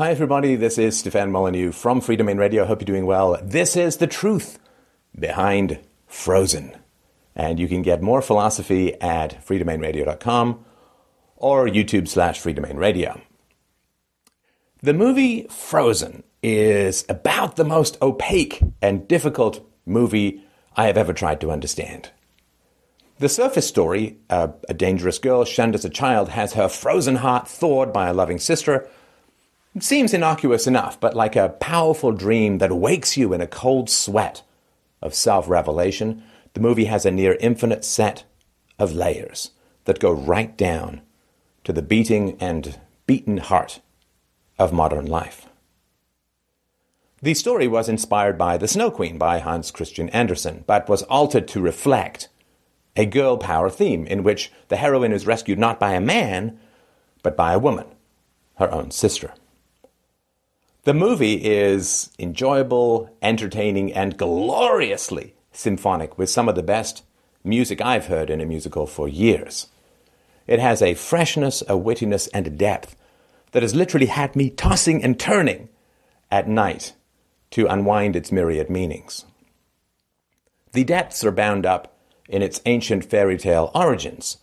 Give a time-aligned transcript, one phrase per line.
[0.00, 0.56] Hi, everybody.
[0.56, 2.64] This is Stefan Molyneux from Freedomain Radio.
[2.64, 3.38] I Hope you're doing well.
[3.42, 4.58] This is the truth
[5.14, 6.74] behind Frozen.
[7.36, 10.64] And you can get more philosophy at freedomainradio.com
[11.36, 13.20] or YouTube slash freedomainradio.
[14.82, 20.42] The movie Frozen is about the most opaque and difficult movie
[20.78, 22.08] I have ever tried to understand.
[23.18, 27.92] The surface story a dangerous girl shunned as a child has her frozen heart thawed
[27.92, 28.88] by a loving sister
[29.74, 33.88] it seems innocuous enough, but like a powerful dream that wakes you in a cold
[33.88, 34.42] sweat
[35.00, 36.22] of self revelation,
[36.54, 38.24] the movie has a near infinite set
[38.78, 39.52] of layers
[39.84, 41.02] that go right down
[41.64, 43.80] to the beating and beaten heart
[44.58, 45.46] of modern life.
[47.22, 51.46] The story was inspired by The Snow Queen by Hans Christian Andersen, but was altered
[51.48, 52.28] to reflect
[52.96, 56.58] a girl power theme in which the heroine is rescued not by a man,
[57.22, 57.86] but by a woman,
[58.56, 59.32] her own sister.
[60.84, 67.04] The movie is enjoyable, entertaining, and gloriously symphonic with some of the best
[67.44, 69.66] music I've heard in a musical for years.
[70.46, 72.96] It has a freshness, a wittiness, and a depth
[73.52, 75.68] that has literally had me tossing and turning
[76.30, 76.94] at night
[77.50, 79.26] to unwind its myriad meanings.
[80.72, 81.94] The depths are bound up
[82.26, 84.38] in its ancient fairy tale origins.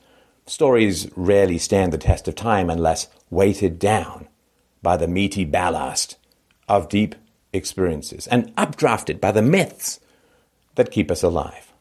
[0.45, 4.27] Stories rarely stand the test of time unless weighted down
[4.83, 6.17] by the meaty ballast
[6.67, 7.15] of deep
[7.53, 9.99] experiences and updrafted by the myths
[10.75, 11.73] that keep us alive.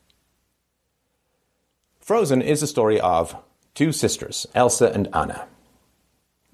[2.01, 3.37] Frozen is a story of
[3.75, 5.47] two sisters, Elsa and Anna.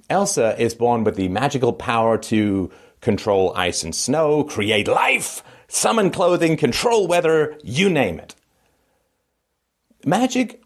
[0.08, 6.10] Elsa is born with the magical power to control ice and snow, create life, summon
[6.10, 8.34] clothing, control weather, you name it.
[10.04, 10.62] Magic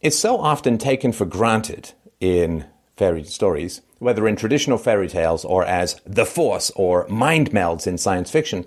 [0.00, 2.64] is so often taken for granted in
[2.96, 7.98] fairy stories whether in traditional fairy tales or as the Force or mind melds in
[7.98, 8.66] science fiction,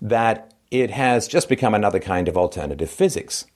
[0.00, 3.46] that it has just become another kind of alternative physics.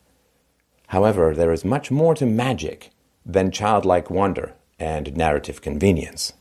[0.88, 2.90] However, there is much more to magic
[3.24, 6.32] than childlike wonder and narrative convenience.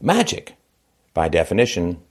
[0.00, 0.56] Magic,
[1.14, 2.02] by definition,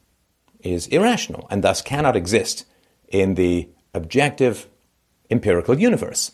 [0.61, 2.65] is irrational and thus cannot exist
[3.09, 4.67] in the objective
[5.29, 6.31] empirical universe.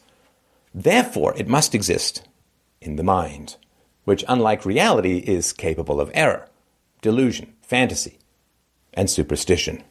[0.73, 2.26] Therefore, it must exist
[2.81, 3.57] in the mind
[4.07, 6.47] which, unlike reality, is capable of error,
[7.01, 8.17] delusion, fantasy,
[8.93, 9.83] and superstition.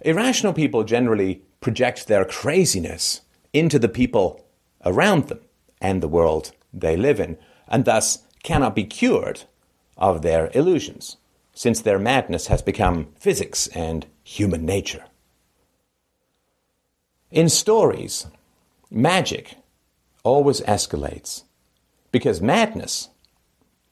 [0.00, 3.20] Irrational people generally project their craziness
[3.52, 4.44] into the people
[4.84, 5.38] around them
[5.80, 7.38] and the world they live in,
[7.68, 9.44] and thus cannot be cured
[9.96, 11.18] of their illusions,
[11.54, 15.04] since their madness has become physics and human nature.
[17.30, 18.26] In stories,
[18.90, 19.56] magic
[20.26, 21.44] always escalates
[22.10, 23.10] because madness,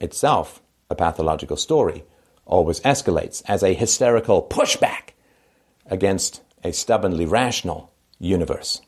[0.01, 2.03] itself a pathological story,
[2.45, 5.11] always escalates as a hysterical pushback
[5.87, 8.81] against a stubbornly rational universe.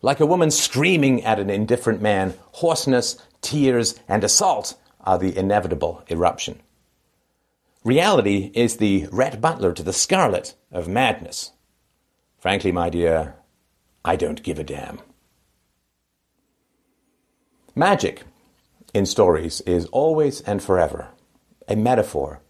[0.00, 6.04] Like a woman screaming at an indifferent man, hoarseness, tears, and assault are the inevitable
[6.08, 6.60] eruption.
[7.82, 11.50] Reality is the Rhett Butler to the Scarlet of madness.
[12.38, 13.34] Frankly, my dear,
[14.04, 15.00] I don't give a damn.
[17.76, 18.22] Magic
[18.92, 21.08] in stories is always and forever
[21.66, 22.40] a metaphor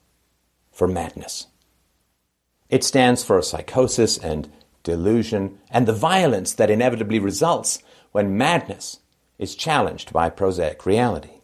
[0.71, 1.47] for madness.
[2.69, 4.53] It stands for psychosis and
[4.83, 7.79] delusion and the violence that inevitably results
[8.13, 9.01] when madness
[9.39, 11.41] is challenged by prosaic reality.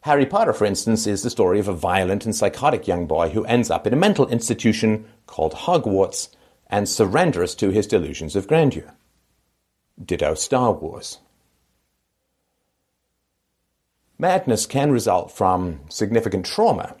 [0.00, 3.44] Harry Potter, for instance, is the story of a violent and psychotic young boy who
[3.44, 6.34] ends up in a mental institution called Hogwarts
[6.66, 8.92] and surrenders to his delusions of grandeur.
[10.04, 11.20] Ditto Star Wars.
[14.18, 16.96] Madness can result from significant trauma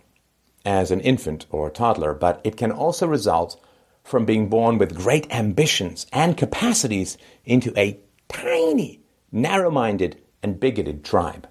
[0.64, 3.60] as an infant or toddler, but it can also result
[4.02, 11.04] from being born with great ambitions and capacities into a tiny, narrow minded, and bigoted
[11.04, 11.48] tribe.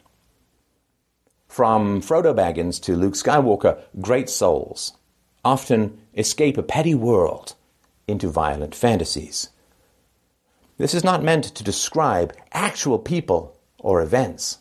[1.47, 4.97] From Frodo Baggins to Luke Skywalker, great souls
[5.45, 7.55] often escape a petty world
[8.07, 9.49] into violent fantasies.
[10.77, 14.59] This is not meant to describe actual people or events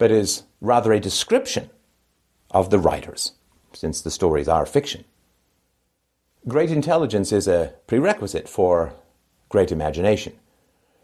[0.00, 1.68] but is rather a description
[2.50, 3.32] of the writers,
[3.74, 5.04] since the stories are fiction.
[6.48, 8.94] Great intelligence is a prerequisite for
[9.50, 10.32] great imagination.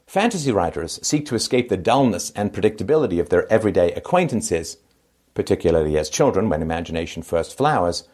[0.06, 4.78] Fantasy writers seek to escape the dullness and predictability of their everyday acquaintances,
[5.34, 8.08] particularly as children when imagination first flowers,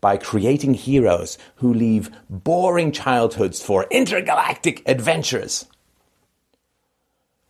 [0.00, 5.66] by creating heroes who leave boring childhoods for intergalactic adventures.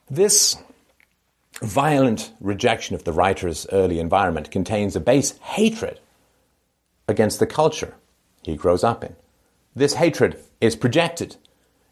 [0.08, 0.56] This
[1.60, 6.00] violent rejection of the writer's early environment contains a base hatred
[7.08, 7.94] against the culture
[8.43, 9.16] he grows up in.
[9.75, 11.37] This hatred is projected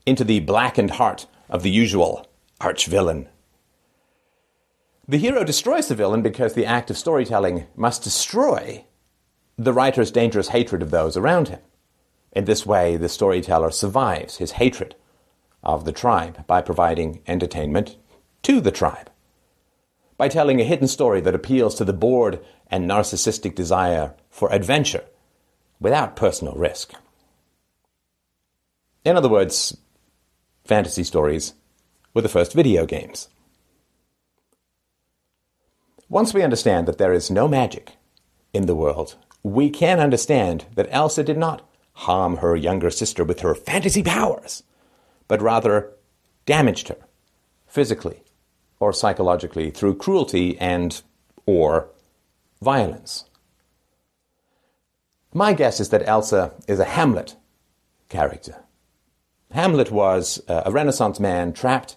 [0.04, 2.26] into the blackened heart of the usual
[2.60, 3.28] arch villain.
[5.08, 8.84] The hero destroys the villain because the act of storytelling must destroy
[9.56, 11.60] the writer's dangerous hatred of those around him.
[12.32, 14.94] In this way, the storyteller survives his hatred
[15.62, 17.96] of the tribe by providing entertainment
[18.42, 19.10] to the tribe.
[20.16, 25.04] By telling a hidden story that appeals to the bored and narcissistic desire for adventure
[25.78, 26.94] without personal risk.
[29.04, 29.76] In other words,
[30.64, 31.54] fantasy stories
[32.14, 33.28] were the first video games.
[36.08, 37.92] Once we understand that there is no magic
[38.52, 43.40] in the world, we can understand that Elsa did not harm her younger sister with
[43.40, 44.62] her fantasy powers,
[45.28, 45.92] but rather
[46.46, 46.98] damaged her
[47.66, 48.22] physically
[48.78, 51.02] or psychologically through cruelty and
[51.46, 51.88] or
[52.60, 53.24] violence.
[55.32, 57.36] My guess is that Elsa is a Hamlet
[58.08, 58.64] character.
[59.52, 61.96] Hamlet was uh, a Renaissance man trapped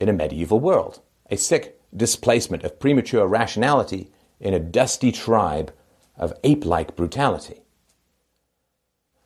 [0.00, 1.00] in a medieval world,
[1.30, 5.72] a sick displacement of premature rationality in a dusty tribe
[6.16, 7.62] of ape like brutality.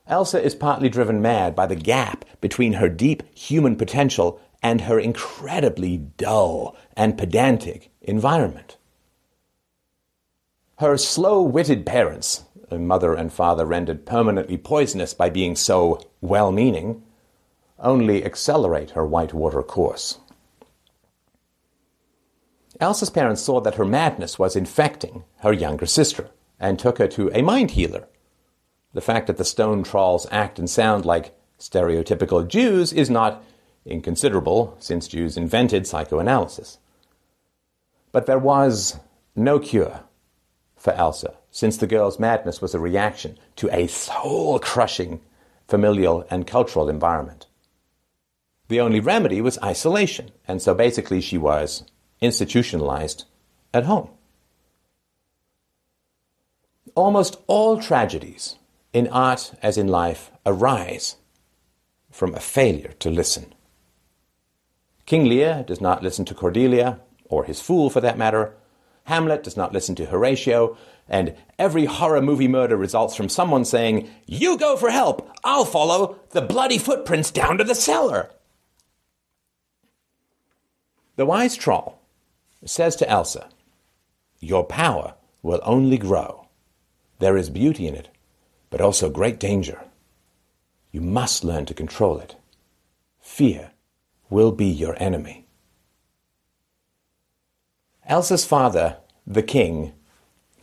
[0.07, 4.99] Elsa is partly driven mad by the gap between her deep human potential and her
[4.99, 8.77] incredibly dull and pedantic environment.
[10.77, 17.01] Her slow witted parents, mother and father rendered permanently poisonous by being so well meaning,
[17.79, 20.19] only accelerate her whitewater course.
[22.79, 27.31] Elsa's parents saw that her madness was infecting her younger sister and took her to
[27.33, 28.07] a mind healer.
[28.93, 33.43] The fact that the stone trolls act and sound like stereotypical Jews is not
[33.87, 36.77] inconsiderable, since Jews invented psychoanalysis.
[38.11, 38.99] But there was
[39.35, 40.01] no cure
[40.75, 45.21] for Elsa, since the girl's madness was a reaction to a soul crushing
[45.67, 47.47] familial and cultural environment.
[48.67, 51.83] The only remedy was isolation, and so basically she was
[52.19, 53.25] institutionalized
[53.73, 54.09] at home.
[56.95, 58.55] Almost all tragedies,
[58.91, 61.15] in art as in life, arise
[62.09, 63.53] from a failure to listen.
[65.05, 66.99] King Lear does not listen to Cordelia,
[67.31, 68.53] or his fool for that matter.
[69.05, 70.77] Hamlet does not listen to Horatio,
[71.09, 76.19] and every horror movie murder results from someone saying, You go for help, I'll follow
[76.29, 78.29] the bloody footprints down to the cellar.
[81.15, 81.99] The wise troll
[82.63, 83.49] says to Elsa,
[84.39, 86.47] Your power will only grow.
[87.19, 88.09] There is beauty in it,
[88.69, 89.83] but also great danger.
[90.91, 92.35] You must learn to control it.
[93.19, 93.71] Fear
[94.29, 95.47] will be your enemy.
[98.11, 99.93] Elsa's father, the king,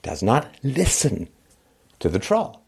[0.03, 1.29] does not listen
[1.99, 2.61] to the troll.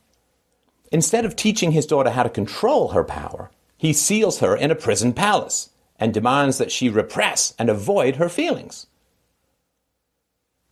[0.90, 4.74] Instead of teaching his daughter how to control her power, he seals her in a
[4.74, 5.68] prison palace
[5.98, 8.86] and demands that she repress and avoid her feelings.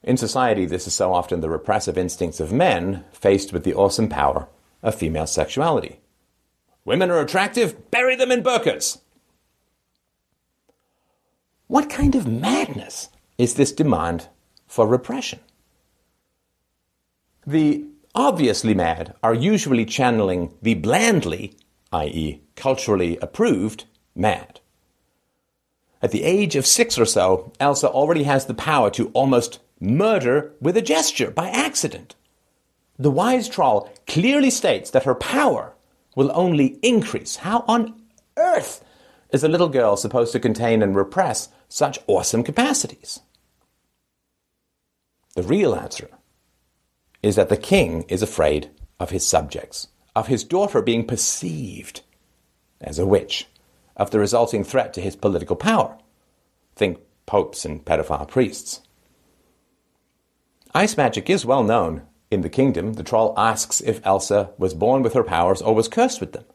[0.03, 4.09] In society, this is so often the repressive instincts of men faced with the awesome
[4.09, 4.49] power
[4.83, 6.01] of female sexuality.
[6.87, 9.03] Women are attractive, bury them in burqas.
[11.67, 14.29] What kind of madness is this demand
[14.67, 15.39] for repression?
[17.47, 21.57] The obviously mad are usually channeling the blandly,
[21.93, 23.85] i.e., culturally approved,
[24.15, 24.61] mad.
[26.03, 30.53] At the age of six or so, Elsa already has the power to almost murder
[30.61, 32.17] with a gesture by accident.
[32.99, 35.75] The wise troll clearly states that her power
[36.17, 37.37] will only increase.
[37.37, 38.01] How on
[38.37, 38.85] earth
[39.31, 43.21] is a little girl supposed to contain and repress such awesome capacities?
[45.39, 46.11] The real answer
[47.23, 52.01] is that the king is afraid of his subjects, of his daughter being perceived
[52.81, 53.47] as a witch
[53.97, 55.97] of the resulting threat to his political power.
[56.75, 58.81] Think popes and pedophile priests.
[60.75, 62.03] Ice magic is well known.
[62.33, 65.87] In the kingdom, the troll asks if Elsa was born with her powers or was
[65.87, 66.47] cursed with them.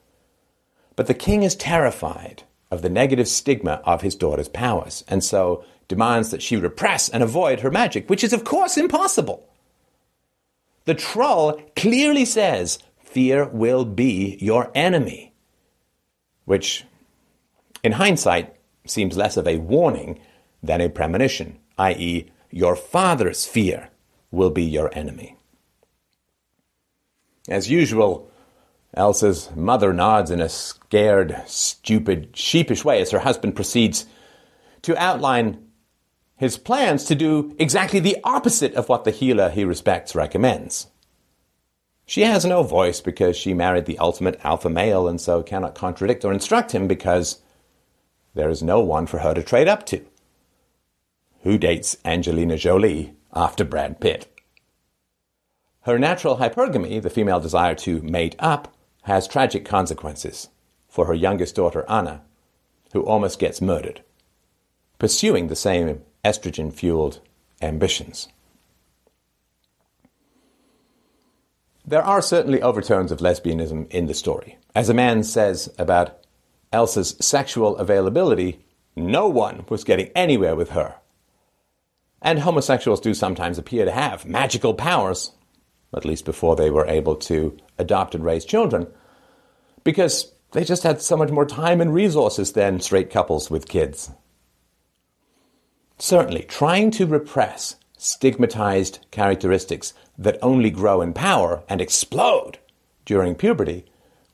[0.98, 5.64] But the king is terrified of the negative stigma of his daughter's powers, and so
[5.88, 9.48] demands that she repress and avoid her magic, which is, of course, impossible.
[10.86, 15.34] The troll clearly says, Fear will be your enemy,
[16.46, 16.86] which
[17.84, 20.20] in hindsight, seems less of a warning
[20.64, 23.90] than a premonition, i.e., your father's fear
[24.32, 25.36] will be your enemy.
[27.50, 28.32] As usual,
[28.94, 34.06] Elsa's mother nods in a scared, stupid, sheepish way as her husband proceeds
[34.84, 35.66] to outline
[36.44, 40.88] his plans to do exactly the opposite of what the healer he respects recommends.
[42.06, 46.26] She has no voice because she married the ultimate alpha male and so cannot contradict
[46.26, 47.42] or instruct him because
[48.34, 50.06] there is no one for her to trade up to.
[51.44, 54.28] Who dates Angelina Jolie after Brad Pitt?
[55.84, 60.50] Her natural hypergamy, the female desire to mate up, has tragic consequences
[60.90, 62.22] for her youngest daughter, Anna,
[62.92, 64.04] who almost gets murdered,
[65.00, 67.20] pursuing the same estrogen fueled
[67.62, 68.28] ambitions.
[71.86, 74.58] There are certainly overtones of lesbianism in the story.
[74.74, 76.18] As a man says about
[76.72, 78.66] Elsa's sexual availability,
[78.96, 80.96] no one was getting anywhere with her.
[82.22, 85.34] And homosexuals do sometimes appear to have magical powers,
[85.94, 88.88] at least before they were able to adopt and raise children,
[89.84, 94.10] because they just had so much more time and resources than straight couples with kids.
[96.04, 102.58] Certainly, trying to repress stigmatized characteristics that only grow in power and explode
[103.06, 103.86] during puberty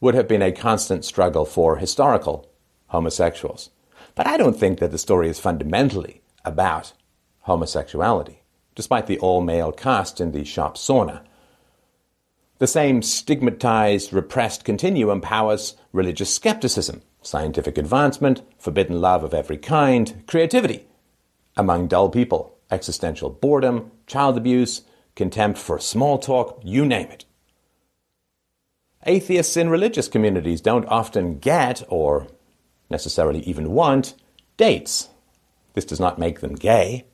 [0.01, 2.49] would have been a constant struggle for historical
[2.87, 3.69] homosexuals.
[4.15, 6.93] But I don't think that the story is fundamentally about
[7.41, 8.41] homosexuality,
[8.73, 11.21] despite the all male cast in the shop sauna.
[12.57, 20.23] The same stigmatized, repressed continuum powers religious skepticism, scientific advancement, forbidden love of every kind,
[20.25, 20.87] creativity
[21.59, 24.83] among dull people, existential boredom, child abuse,
[25.15, 27.25] contempt for small talk, you name it.
[29.05, 32.27] Atheists in religious communities don't often get, or
[32.89, 34.15] necessarily even want,
[34.57, 35.09] dates.
[35.73, 37.05] This does not make them gay.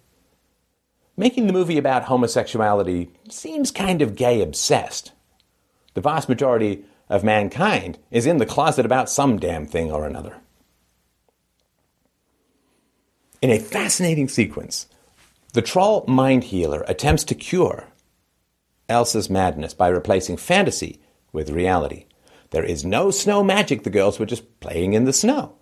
[1.17, 5.11] Making the movie about homosexuality seems kind of gay obsessed.
[5.95, 10.37] The vast majority of mankind is in the closet about some damn thing or another.
[13.45, 14.87] In a fascinating sequence,
[15.53, 17.89] the troll mind healer attempts to cure
[18.89, 20.99] Elsa's madness by replacing fantasy
[21.31, 22.07] with reality.
[22.49, 25.57] There is no snow magic, the girls were just playing in the snow.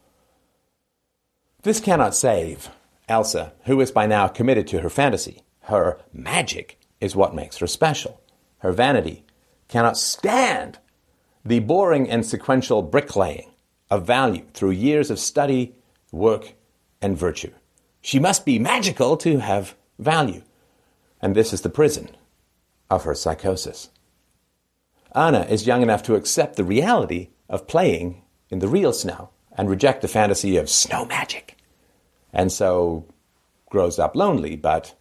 [1.63, 2.69] This cannot save
[3.09, 5.41] Elsa, who is by now committed to her fantasy.
[5.63, 8.21] Her magic is what makes her special.
[8.59, 9.25] Her vanity
[9.67, 10.79] cannot stand
[11.43, 13.51] the boring and sequential bricklaying
[13.91, 15.75] of value through years of study,
[16.13, 16.53] work,
[17.01, 17.51] and virtue.
[18.03, 20.43] She must be magical to have value.
[21.21, 22.09] And this is the prison
[22.89, 23.89] of her psychosis.
[25.15, 29.69] Anna is young enough to accept the reality of playing in the real snow and
[29.69, 31.57] reject the fantasy of snow magic.
[32.33, 33.05] And so
[33.69, 34.95] grows up lonely, but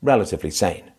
[0.00, 0.92] relatively sane.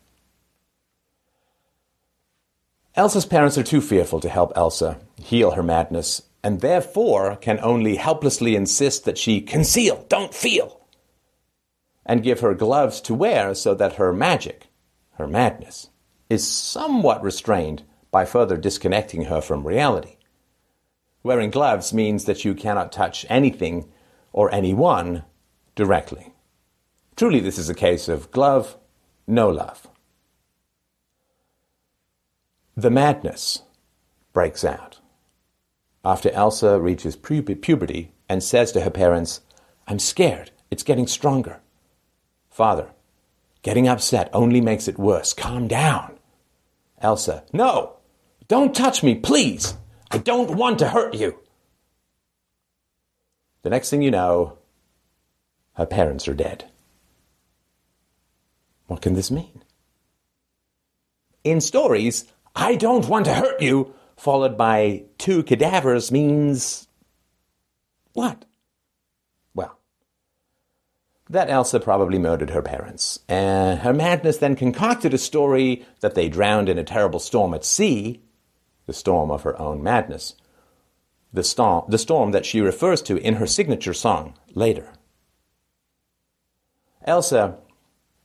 [2.94, 7.96] Elsa's parents are too fearful to help Elsa heal her madness, and therefore can only
[7.96, 10.82] helplessly insist that she conceal, don't feel,
[12.04, 14.66] and give her gloves to wear so that her magic,
[15.12, 15.88] her madness,
[16.28, 20.16] is somewhat restrained by further disconnecting her from reality.
[21.22, 23.90] Wearing gloves means that you cannot touch anything
[24.30, 25.24] or anyone
[25.74, 26.34] directly.
[27.16, 28.76] Truly, this is a case of glove,
[29.26, 29.88] no love.
[32.76, 33.62] The madness
[34.34, 34.93] breaks out
[36.04, 39.40] after Elsa reaches puberty and says to her parents,
[39.86, 40.50] I'm scared.
[40.70, 41.60] It's getting stronger.
[42.50, 42.90] Father,
[43.62, 45.32] getting upset only makes it worse.
[45.32, 46.18] Calm down.
[46.98, 47.96] Elsa, no,
[48.48, 49.74] don't touch me, please.
[50.10, 51.38] I don't want to hurt you.
[53.62, 54.58] The next thing you know,
[55.74, 56.70] her parents are dead.
[58.86, 59.62] What can this mean?
[61.42, 66.88] In stories, I don't want to hurt you, followed by two cadavers means
[68.12, 68.44] what?
[69.54, 69.78] Well,
[71.28, 73.18] that Elsa probably murdered her parents.
[73.28, 77.64] Uh, her madness then concocted a story that they drowned in a terrible storm at
[77.64, 78.22] sea,
[78.86, 80.34] the storm of her own madness,
[81.32, 84.92] the storm, the storm that she refers to in her signature song later.
[87.04, 87.58] Elsa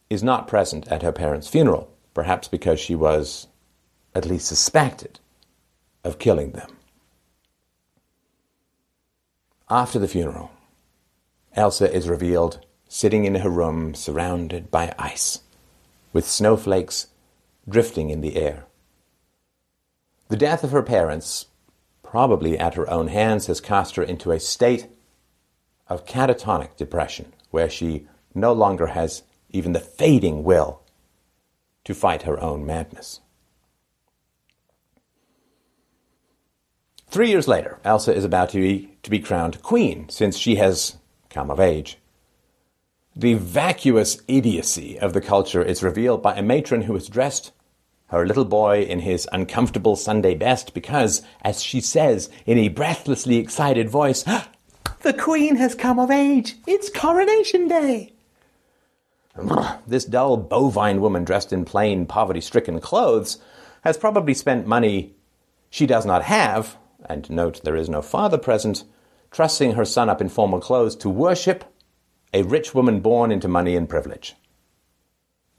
[0.10, 3.48] is not present at her parents' funeral, perhaps because she was
[4.16, 5.20] at least suspected,
[6.04, 6.70] of killing them.
[9.70, 10.52] After the funeral,
[11.54, 15.40] Elsa is revealed sitting in her room surrounded by ice,
[16.12, 17.08] with snowflakes
[17.68, 18.66] drifting in the air.
[20.30, 21.48] The death of her parents,
[22.02, 24.88] probably at her own hands, has cast her into a state
[25.88, 30.82] of catatonic depression, where she no longer has even the fading will
[31.84, 33.22] to fight her own madness.
[37.10, 40.98] Three years later, Elsa is about to be, to be crowned queen, since she has
[41.32, 41.98] come of age.
[43.16, 47.52] The vacuous idiocy of the culture is revealed by a matron who has dressed
[48.10, 53.38] her little boy in his uncomfortable Sunday best because, as she says in a breathlessly
[53.38, 54.48] excited voice, ah,
[55.02, 56.58] the Queen has come of age.
[56.68, 58.14] It's coronation day.
[59.88, 63.40] This dull bovine woman dressed in plain poverty stricken clothes
[63.84, 65.16] has probably spent money
[65.72, 68.84] she does not have, and note there is no father present,
[69.32, 71.64] trussing her son up in formal clothes to worship
[72.34, 74.36] a rich woman born into money and privilege.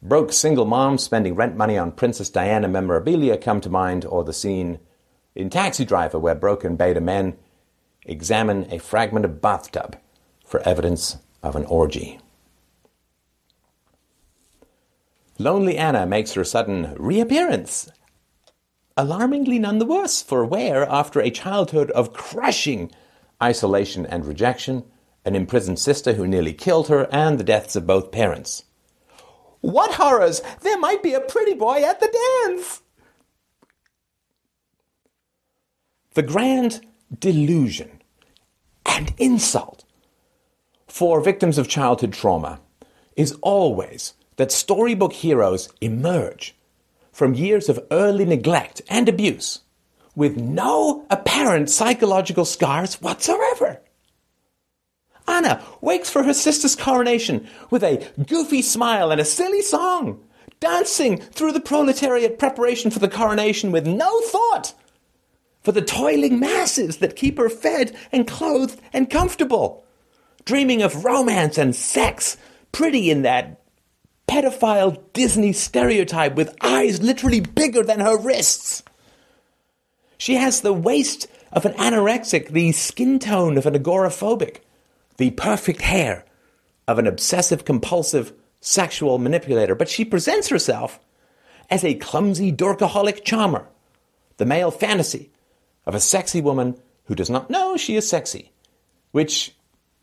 [0.03, 4.33] Broke single moms spending rent money on Princess Diana memorabilia come to mind, or the
[4.33, 4.79] scene
[5.35, 7.37] in Taxi Driver where broken beta men
[8.07, 9.97] examine a fragment of bathtub
[10.47, 12.19] for evidence of an orgy.
[15.39, 17.91] Lonely Anna makes her sudden reappearance.
[19.01, 22.93] Alarmingly none the worse for wear, after a childhood of crushing
[23.43, 24.85] isolation and rejection,
[25.25, 28.65] an imprisoned sister who nearly killed her, and the deaths of both parents.
[29.63, 30.43] What horrors!
[30.61, 32.15] There might be a pretty boy at the
[32.45, 32.83] dance!
[36.13, 36.85] The grand
[37.19, 38.03] delusion
[38.85, 39.87] and insult
[40.87, 42.61] for victims of childhood trauma
[43.17, 46.55] is always that storybook heroes emerge
[47.13, 49.61] from years of early neglect and abuse
[50.15, 53.81] with no apparent psychological scars whatsoever.
[55.27, 60.21] Anna wakes for her sister's coronation with a goofy smile and a silly song,
[60.59, 64.75] dancing through the proletariat preparation for the coronation with no thought
[65.63, 69.85] for the toiling masses that keep her fed and clothed and comfortable,
[70.45, 72.37] dreaming of romance and sex,
[72.73, 73.60] pretty in that
[74.31, 78.85] pedophile Disney stereotype with eyes literally bigger than her wrists.
[80.19, 84.59] She has the waist of an anorexic, the skin tone of an agoraphobic,
[85.17, 86.25] the perfect hair
[86.87, 91.01] of an obsessive compulsive sexual manipulator, but she presents herself
[91.69, 93.67] as a clumsy dorkaholic charmer,
[94.37, 95.31] the male fantasy
[95.87, 98.53] of a sexy woman who does not know she is sexy,
[99.11, 99.57] which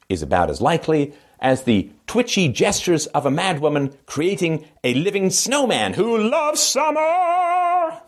[0.10, 5.94] is about as likely as the twitchy gestures of a madwoman creating a living snowman
[5.94, 8.02] who loves summer.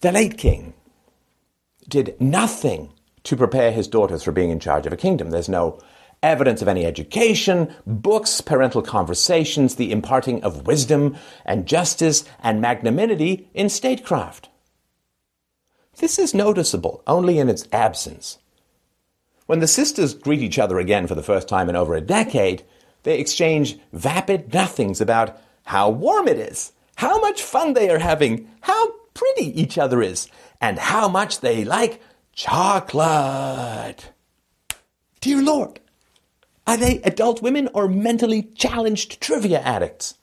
[0.00, 0.74] The late king
[1.88, 2.90] did nothing
[3.24, 5.30] to prepare his daughters for being in charge of a kingdom.
[5.30, 5.78] There's no
[6.22, 13.48] evidence of any education, books, parental conversations, the imparting of wisdom and justice and magnanimity
[13.54, 14.48] in statecraft.
[15.98, 18.38] This is noticeable only in its absence.
[19.50, 22.62] When the sisters greet each other again for the first time in over a decade,
[23.02, 28.48] they exchange vapid nothings about how warm it is, how much fun they are having,
[28.60, 30.28] how pretty each other is,
[30.60, 32.00] and how much they like
[32.32, 34.12] Chocolate.
[35.20, 35.80] Dear Lord,
[36.64, 40.14] are they adult women or mentally challenged trivia addicts?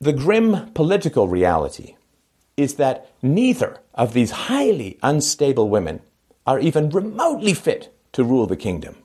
[0.00, 1.96] The grim political reality
[2.56, 6.00] is that neither of these highly unstable women
[6.46, 8.96] are even remotely fit to rule the kingdom.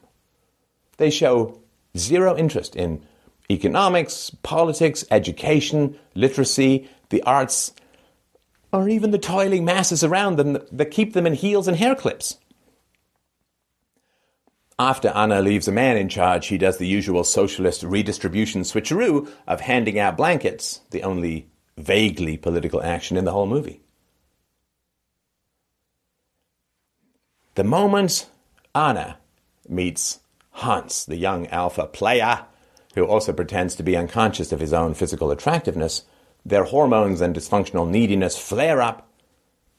[0.97, 1.59] They show
[1.97, 3.05] zero interest in
[3.49, 7.73] economics, politics, education, literacy, the arts,
[8.71, 12.37] or even the toiling masses around them that keep them in heels and hair clips.
[14.79, 19.61] After Anna leaves a man in charge, he does the usual socialist redistribution switcheroo of
[19.61, 21.50] handing out blankets, the only
[21.81, 23.81] vaguely political action in the whole movie.
[27.55, 28.29] The moment
[28.73, 29.17] Anna
[29.67, 30.19] meets
[30.51, 32.45] Hans, the young alpha player,
[32.95, 36.03] who also pretends to be unconscious of his own physical attractiveness,
[36.45, 39.07] their hormones and dysfunctional neediness flare up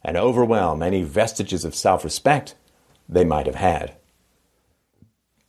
[0.02, 2.54] and overwhelm any vestiges of self respect
[3.08, 3.96] they might have had.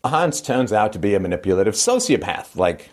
[0.03, 2.89] Hans turns out to be a manipulative sociopath, like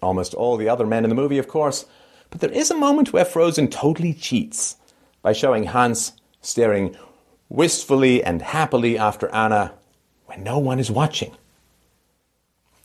[0.00, 1.84] almost all the other men in the movie, of course,
[2.32, 4.76] but there is a moment where Frozen totally cheats
[5.20, 6.96] by showing Hans staring
[7.50, 9.74] wistfully and happily after Anna
[10.24, 11.36] when no one is watching.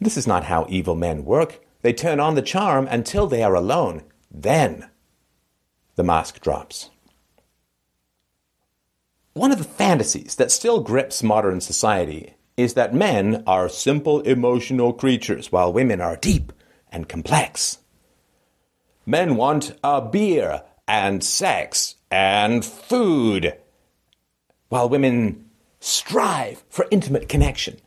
[0.02, 1.62] This is not how evil men work.
[1.82, 4.90] They turn on the charm until they are alone then
[5.96, 6.90] the mask drops.
[9.34, 14.92] One of the fantasies that still grips modern society is that men are simple emotional
[14.92, 16.52] creatures while women are deep
[16.92, 17.80] and complex.
[19.10, 23.56] Men want a beer and sex and food,
[24.68, 27.78] while women strive for intimate connection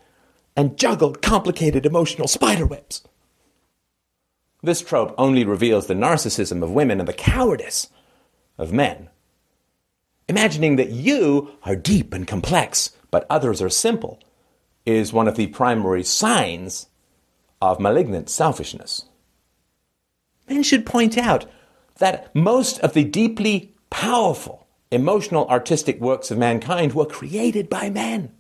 [0.56, 3.02] and juggle complicated emotional spiderwebs.
[4.62, 7.88] This trope only reveals the narcissism of women and the cowardice
[8.56, 9.11] of men.
[10.26, 14.20] Imagining that you are deep and complex, but others are simple,
[14.87, 16.87] is one of the primary signs
[17.61, 19.04] of malignant selfishness.
[20.50, 21.46] Men should point out
[21.98, 28.32] that most of the deeply powerful emotional artistic works of mankind were created by men.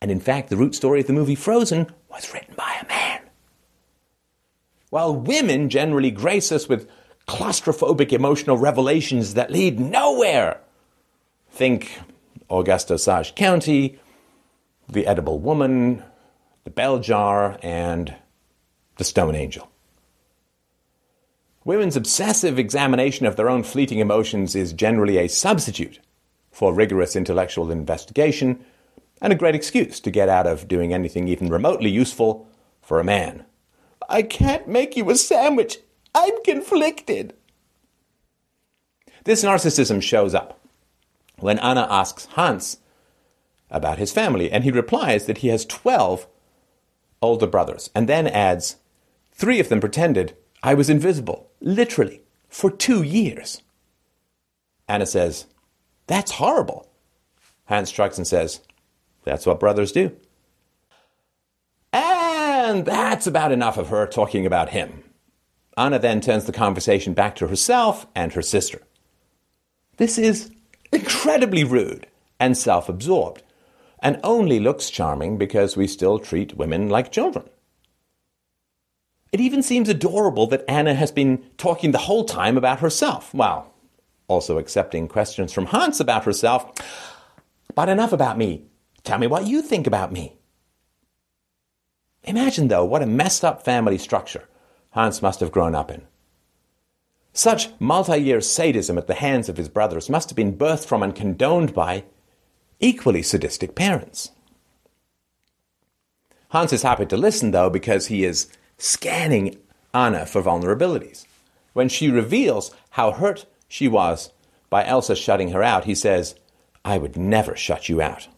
[0.00, 3.20] And in fact, the root story of the movie Frozen was written by a man.
[4.88, 6.88] While women generally grace us with
[7.26, 10.58] claustrophobic emotional revelations that lead nowhere,
[11.50, 12.00] think
[12.48, 13.98] August Osage County,
[14.88, 16.02] The Edible Woman,
[16.64, 18.14] The Bell Jar, and
[18.96, 19.70] The Stone Angel.
[21.68, 26.00] Women's obsessive examination of their own fleeting emotions is generally a substitute
[26.50, 28.64] for rigorous intellectual investigation
[29.20, 32.48] and a great excuse to get out of doing anything even remotely useful
[32.80, 33.44] for a man.
[34.08, 35.76] I can't make you a sandwich.
[36.14, 37.34] I'm conflicted.
[39.24, 40.58] This narcissism shows up
[41.36, 42.78] when Anna asks Hans
[43.70, 46.26] about his family, and he replies that he has 12
[47.20, 48.76] older brothers, and then adds,
[49.32, 53.62] Three of them pretended I was invisible, literally, for two years.
[54.88, 55.46] Anna says,
[56.06, 56.88] That's horrible.
[57.66, 58.60] Hans shrugs and says,
[59.24, 60.16] That's what brothers do.
[61.92, 65.04] And that's about enough of her talking about him.
[65.76, 68.82] Anna then turns the conversation back to herself and her sister.
[69.96, 70.50] This is
[70.92, 72.06] incredibly rude
[72.40, 73.42] and self absorbed,
[74.00, 77.48] and only looks charming because we still treat women like children.
[79.32, 83.72] It even seems adorable that Anna has been talking the whole time about herself, while
[84.26, 86.70] also accepting questions from Hans about herself.
[87.74, 88.64] But enough about me.
[89.04, 90.36] Tell me what you think about me.
[92.24, 94.48] Imagine, though, what a messed up family structure
[94.90, 96.02] Hans must have grown up in.
[97.32, 101.02] Such multi year sadism at the hands of his brothers must have been birthed from
[101.02, 102.04] and condoned by
[102.80, 104.32] equally sadistic parents.
[106.50, 109.58] Hans is happy to listen, though, because he is scanning
[109.92, 111.26] Anna for vulnerabilities.
[111.72, 114.32] When she reveals how hurt she was
[114.70, 116.34] by Elsa shutting her out, he says,
[116.84, 118.28] I would never shut you out.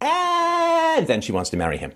[0.00, 1.92] And then she wants to marry him.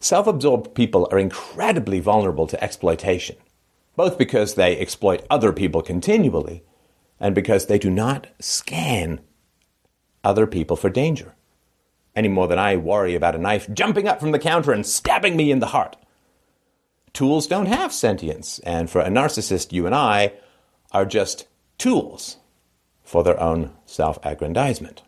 [0.00, 3.36] Self absorbed people are incredibly vulnerable to exploitation,
[3.94, 6.64] both because they exploit other people continually
[7.20, 9.20] and because they do not scan
[10.24, 11.34] other people for danger,
[12.14, 15.36] any more than I worry about a knife jumping up from the counter and stabbing
[15.36, 15.96] me in the heart.
[17.12, 20.32] Tools don't have sentience, and for a narcissist, you and I
[20.92, 21.46] are just
[21.78, 22.38] tools
[23.02, 25.02] for their own self aggrandizement.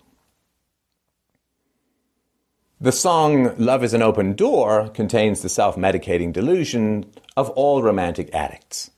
[2.81, 8.29] The song Love is an Open Door contains the self medicating delusion of all romantic
[8.35, 8.90] addicts.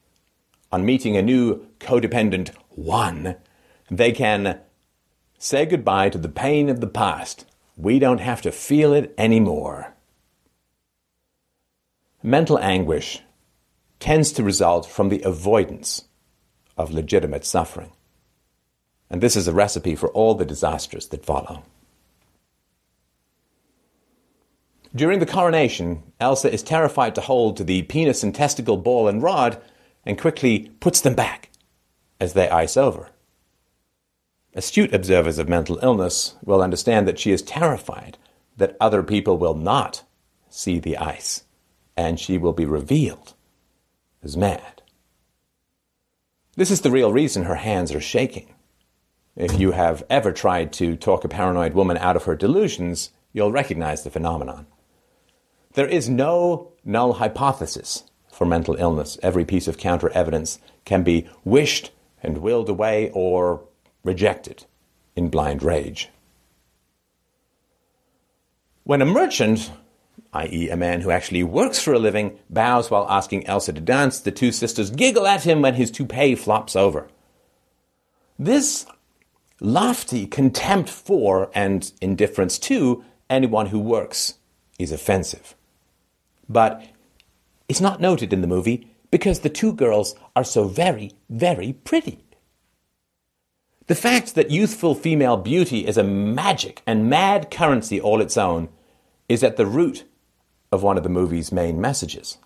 [0.73, 3.37] On meeting a new codependent one,
[3.89, 4.59] they can
[5.39, 7.45] say goodbye to the pain of the past.
[7.77, 9.95] We don't have to feel it anymore.
[12.23, 13.23] Mental anguish
[14.01, 16.05] tends to result from the avoidance
[16.77, 17.93] of legitimate suffering.
[19.09, 21.63] And this is a recipe for all the disasters that follow.
[24.95, 29.23] During the coronation, Elsa is terrified to hold to the penis and testicle ball and
[29.23, 29.61] rod
[30.05, 31.51] and quickly puts them back
[32.19, 33.11] as they ice over.
[34.57, 38.17] Astute observers of mental illness will understand that she is terrified
[38.57, 40.03] that other people will not
[40.49, 41.45] see the ice
[41.95, 43.35] and she will be revealed
[44.23, 44.81] as mad.
[46.57, 48.55] This is the real reason her hands are shaking.
[49.37, 53.53] If you have ever tried to talk a paranoid woman out of her delusions, you'll
[53.53, 54.67] recognize the phenomenon.
[55.75, 59.19] There is no null hypothesis for mental illness.
[59.23, 61.91] Every piece of counter evidence can be wished
[62.23, 63.63] and willed away or
[64.07, 64.65] rejected
[65.15, 66.09] in blind rage.
[68.85, 69.71] When a merchant,
[70.33, 74.21] i.e., a man who actually works for a living, bows while asking Elsa to dance,
[74.21, 77.09] the two sisters giggle at him when his toupee flops over.
[78.39, 78.87] This
[79.61, 84.35] lofty contempt for and indifference to anyone who works
[84.79, 85.57] is offensive
[86.49, 86.85] but
[87.69, 92.25] it's not noted in the movie because the two girls are so very, very pretty.
[93.87, 98.69] The fact that youthful female beauty is a magic and mad currency all its own
[99.29, 100.05] is at the root
[100.73, 102.39] of one of the movie's main messages.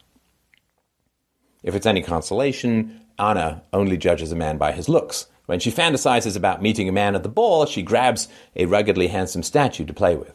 [1.62, 5.26] If it's any consolation, Anna only judges a man by his looks.
[5.46, 9.42] When she fantasizes about meeting a man at the ball, she grabs a ruggedly handsome
[9.42, 10.34] statue to play with.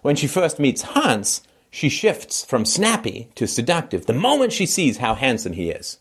[0.00, 4.98] When she first meets Hans, she shifts from snappy to seductive the moment she sees
[4.98, 5.98] how handsome he is.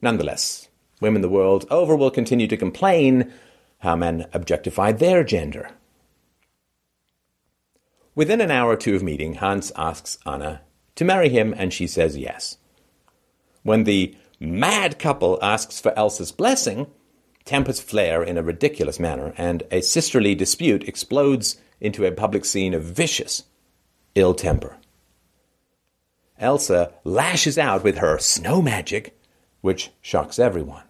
[0.00, 0.67] Nonetheless,
[1.00, 3.32] women the world over will continue to complain
[3.78, 5.70] how men objectify their gender.
[8.14, 10.62] Within an hour or two of meeting, Hans asks Anna
[10.96, 12.58] to marry him, and she says yes.
[13.62, 16.88] When the mad couple asks for Elsa's blessing,
[17.44, 22.74] tempers flare in a ridiculous manner, and a sisterly dispute explodes into a public scene
[22.74, 23.44] of vicious
[24.16, 24.78] ill temper.
[26.40, 29.16] Elsa lashes out with her snow magic,
[29.60, 30.87] which shocks everyone.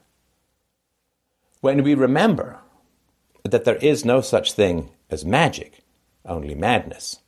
[1.68, 2.61] When we remember
[3.44, 5.85] that there is no such thing as magic,
[6.24, 7.20] only madness,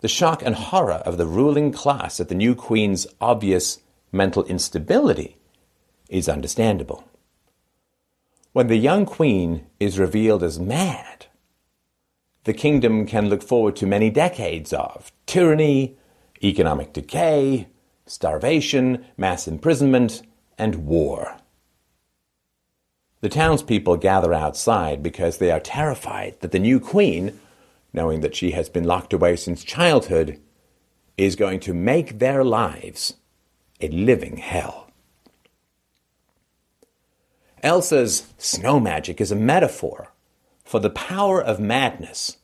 [0.00, 5.36] the shock and horror of the ruling class at the new queen's obvious mental instability
[6.08, 7.04] is understandable.
[8.54, 11.26] When the young queen is revealed as mad,
[12.44, 15.98] the kingdom can look forward to many decades of tyranny,
[16.42, 17.68] economic decay,
[18.06, 20.22] starvation, mass imprisonment,
[20.56, 21.36] and war.
[23.26, 27.40] The townspeople gather outside because they are terrified that the new queen,
[27.92, 30.40] knowing that she has been locked away since childhood,
[31.18, 33.14] is going to make their lives
[33.80, 34.92] a living hell.
[37.64, 40.12] Elsa's snow magic is a metaphor
[40.62, 42.36] for the power of madness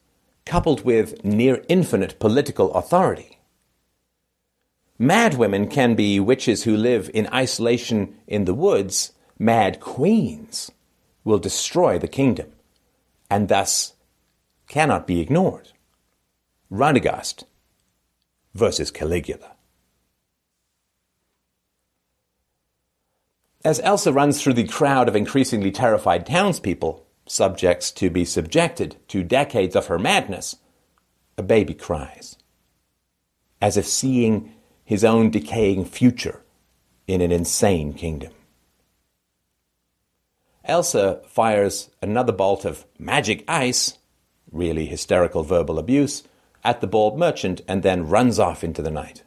[0.44, 3.38] coupled with near infinite political authority.
[4.98, 9.12] Mad women can be witches who live in isolation in the woods.
[9.42, 10.70] Mad queens
[11.24, 12.52] will destroy the kingdom
[13.28, 13.94] and thus
[14.68, 15.72] cannot be ignored.
[16.70, 17.42] Radagast
[18.54, 19.56] versus Caligula.
[23.64, 29.24] As Elsa runs through the crowd of increasingly terrified townspeople, subjects to be subjected to
[29.24, 30.54] decades of her madness,
[31.36, 32.36] a baby cries,
[33.60, 36.44] as if seeing his own decaying future
[37.08, 38.32] in an insane kingdom.
[40.64, 43.98] Elsa fires another bolt of magic ice,
[44.50, 46.22] really hysterical verbal abuse,
[46.64, 49.24] at the bald merchant and then runs off into the night.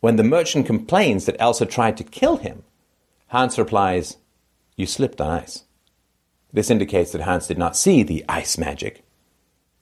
[0.00, 2.64] When the merchant complains that Elsa tried to kill him,
[3.28, 4.18] Hans replies,
[4.76, 5.64] You slipped on ice.
[6.52, 9.04] This indicates that Hans did not see the ice magic,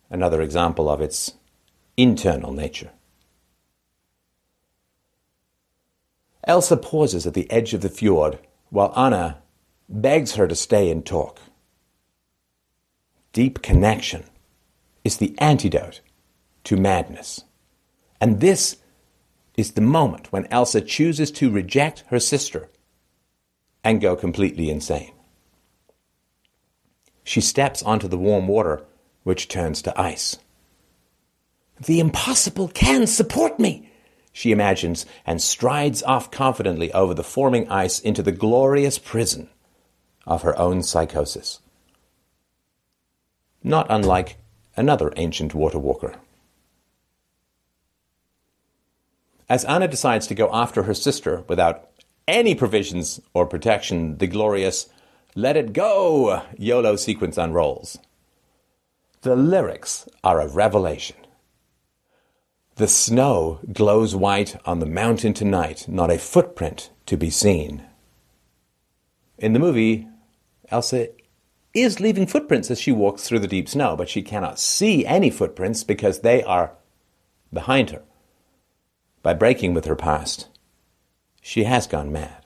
[0.08, 1.32] another example of its
[1.96, 2.90] internal nature.
[6.44, 8.38] Elsa pauses at the edge of the fjord
[8.70, 9.38] while Anna
[9.90, 11.40] begs her to stay and talk.
[13.32, 14.24] Deep connection
[15.04, 16.00] is the antidote
[16.64, 17.42] to madness.
[18.20, 18.76] And this
[19.56, 22.68] is the moment when Elsa chooses to reject her sister
[23.82, 25.12] and go completely insane.
[27.24, 28.84] She steps onto the warm water,
[29.22, 30.38] which turns to ice.
[31.80, 33.90] The impossible can support me,
[34.32, 39.48] she imagines, and strides off confidently over the forming ice into the glorious prison
[40.26, 41.60] of her own psychosis.
[43.62, 44.38] Not unlike
[44.76, 46.14] another ancient water walker.
[49.48, 51.88] As Anna decides to go after her sister without
[52.28, 54.88] any provisions or protection, the glorious
[55.34, 57.98] Let It Go YOLO sequence unrolls.
[59.22, 61.16] The lyrics are a revelation.
[62.76, 67.84] The snow glows white on the mountain tonight, not a footprint to be seen.
[69.36, 70.06] In the movie,
[70.70, 71.08] Elsa
[71.74, 75.30] is leaving footprints as she walks through the deep snow, but she cannot see any
[75.30, 76.72] footprints because they are
[77.52, 78.02] behind her.
[79.22, 80.48] By breaking with her past,
[81.40, 82.44] she has gone mad.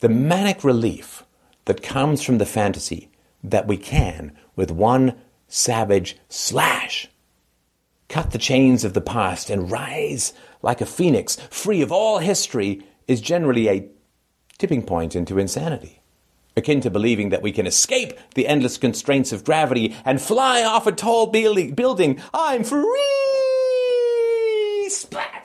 [0.00, 1.24] The manic relief
[1.64, 3.10] that comes from the fantasy
[3.42, 5.14] that we can, with one
[5.48, 7.08] savage slash,
[8.08, 12.82] cut the chains of the past and rise like a phoenix, free of all history,
[13.06, 13.88] is generally a
[14.58, 16.00] tipping point into insanity.
[16.56, 20.86] Akin to believing that we can escape the endless constraints of gravity and fly off
[20.86, 22.20] a tall building.
[22.34, 22.84] I'm free!
[24.88, 25.38] Splat!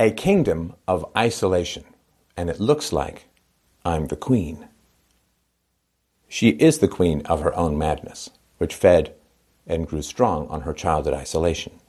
[0.00, 1.84] a kingdom of isolation,
[2.36, 3.26] and it looks like
[3.84, 4.68] I'm the queen.
[6.28, 9.14] She is the queen of her own madness, which fed
[9.66, 11.80] and grew strong on her childhood isolation.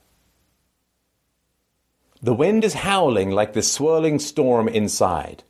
[2.21, 5.43] The wind is howling like the swirling storm inside.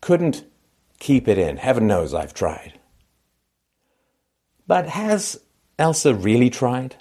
[0.00, 0.44] Couldn't
[1.00, 1.56] keep it in.
[1.56, 2.78] Heaven knows I've tried.
[4.66, 5.40] But has
[5.78, 6.96] Elsa really tried?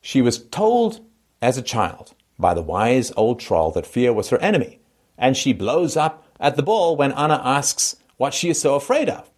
[0.00, 1.00] She was told
[1.40, 4.80] as a child by the wise old troll that fear was her enemy,
[5.16, 9.08] and she blows up at the ball when Anna asks what she is so afraid
[9.08, 9.30] of.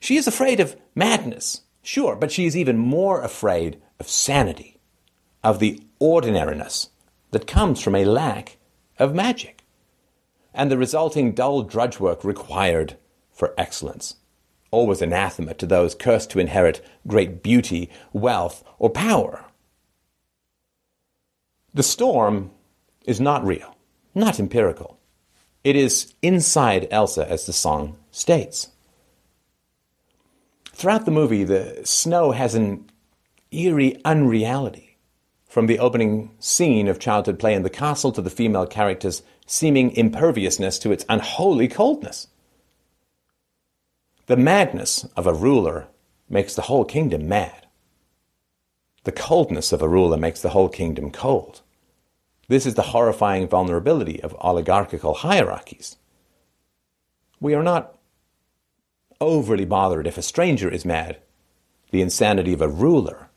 [0.00, 4.75] She is afraid of madness, sure, but she is even more afraid of sanity,
[5.42, 6.90] of the ordinariness
[7.30, 8.56] that comes from a lack
[8.98, 9.62] of magic.
[10.56, 12.96] and the resulting dull drudge work required
[13.30, 14.16] for excellence.
[14.70, 19.44] Always anathema to those cursed to inherit great beauty, wealth, or power.
[21.74, 22.50] The storm
[23.04, 23.76] is not real,
[24.14, 24.98] not empirical.
[25.62, 28.68] It is inside Elsa, as the song states.
[30.72, 32.88] Throughout the movie, the snow has an
[33.50, 34.85] eerie unreality.
[35.56, 39.90] From the opening scene of childhood play in the castle to the female characters' seeming
[39.92, 42.26] imperviousness to its unholy coldness.
[44.26, 45.88] The madness of a ruler
[46.28, 47.66] makes the whole kingdom mad.
[49.04, 51.62] The coldness of a ruler makes the whole kingdom cold.
[52.48, 55.96] This is the horrifying vulnerability of oligarchical hierarchies.
[57.40, 57.96] We are not
[59.22, 61.16] overly bothered if a stranger is mad.
[61.92, 63.30] The insanity of a ruler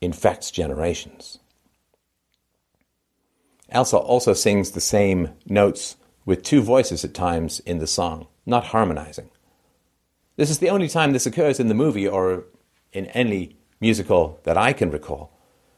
[0.00, 1.40] infects generations.
[3.68, 8.66] Elsa also sings the same notes with two voices at times in the song, not
[8.66, 9.30] harmonizing.
[10.36, 12.44] This is the only time this occurs in the movie or
[12.92, 15.32] in any musical that I can recall,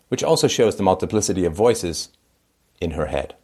[0.09, 2.11] which also shows the multiplicity of voices
[2.81, 3.35] in her head.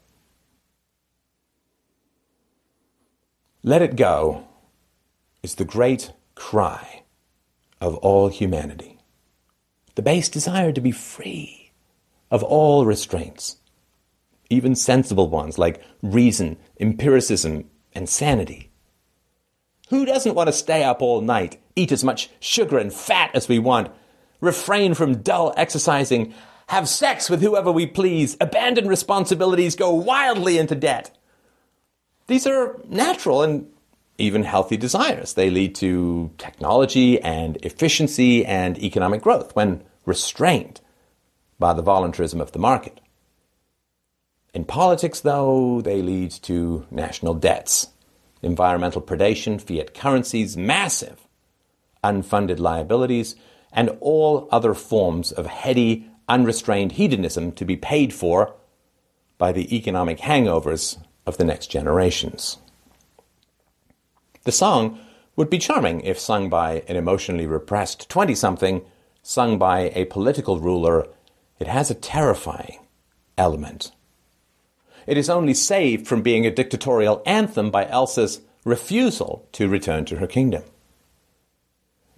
[3.63, 4.47] Let it go
[5.43, 7.03] is the great cry
[7.81, 8.99] of all humanity.
[9.97, 11.73] The base desire to be free
[12.31, 13.57] of all restraints
[14.51, 18.71] even sensible ones like reason, empiricism, and sanity.
[19.89, 23.49] Who doesn't want to stay up all night, eat as much sugar and fat as
[23.49, 23.91] we want,
[24.41, 26.35] refrain from dull exercising,
[26.69, 31.17] have sex with whoever we please, abandon responsibilities, go wildly into debt?
[32.27, 33.69] These are natural and
[34.19, 35.35] even healthy desires.
[35.35, 40.81] They lead to technology and efficiency and economic growth when restrained
[41.59, 43.01] by the voluntarism of the market.
[44.57, 47.89] In politics, though, they lead to national debts,
[48.41, 51.29] environmental predation, fiat currencies, massive
[52.03, 53.37] unfunded liabilities,
[53.71, 58.55] and all other forms of heady, unrestrained hedonism to be paid for
[59.37, 62.57] by the economic hangovers of the next generations.
[64.45, 64.99] The song
[65.37, 68.87] would be charming if sung by an emotionally repressed 20 something,
[69.23, 71.09] sung by a political ruler.
[71.61, 72.79] It has a terrifying
[73.37, 73.93] element
[75.07, 80.17] it is only saved from being a dictatorial anthem by Elsa's refusal to return to
[80.17, 80.63] her kingdom.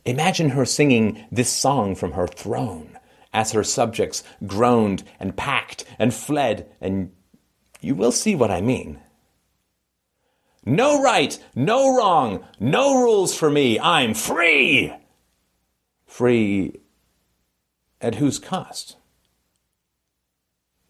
[0.05, 2.99] Imagine her singing this song from her throne
[3.33, 7.13] as her subjects groaned and packed and fled, and
[7.81, 9.01] you will see what I mean.
[10.65, 13.79] No right, no wrong, no rules for me.
[13.79, 14.93] I'm free.
[16.07, 16.81] Free
[18.01, 18.97] at whose cost?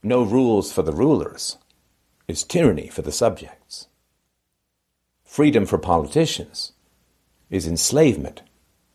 [0.02, 1.58] No rules for the rulers
[2.28, 3.88] is tyranny for the subjects.
[5.24, 6.72] Freedom for politicians
[7.50, 8.42] is enslavement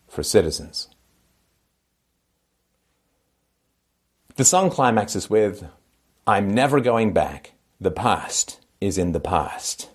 [0.07, 0.87] for citizens.
[4.35, 5.65] The song climaxes with,
[6.25, 7.53] I'm never going back.
[7.81, 9.89] The past is in the past.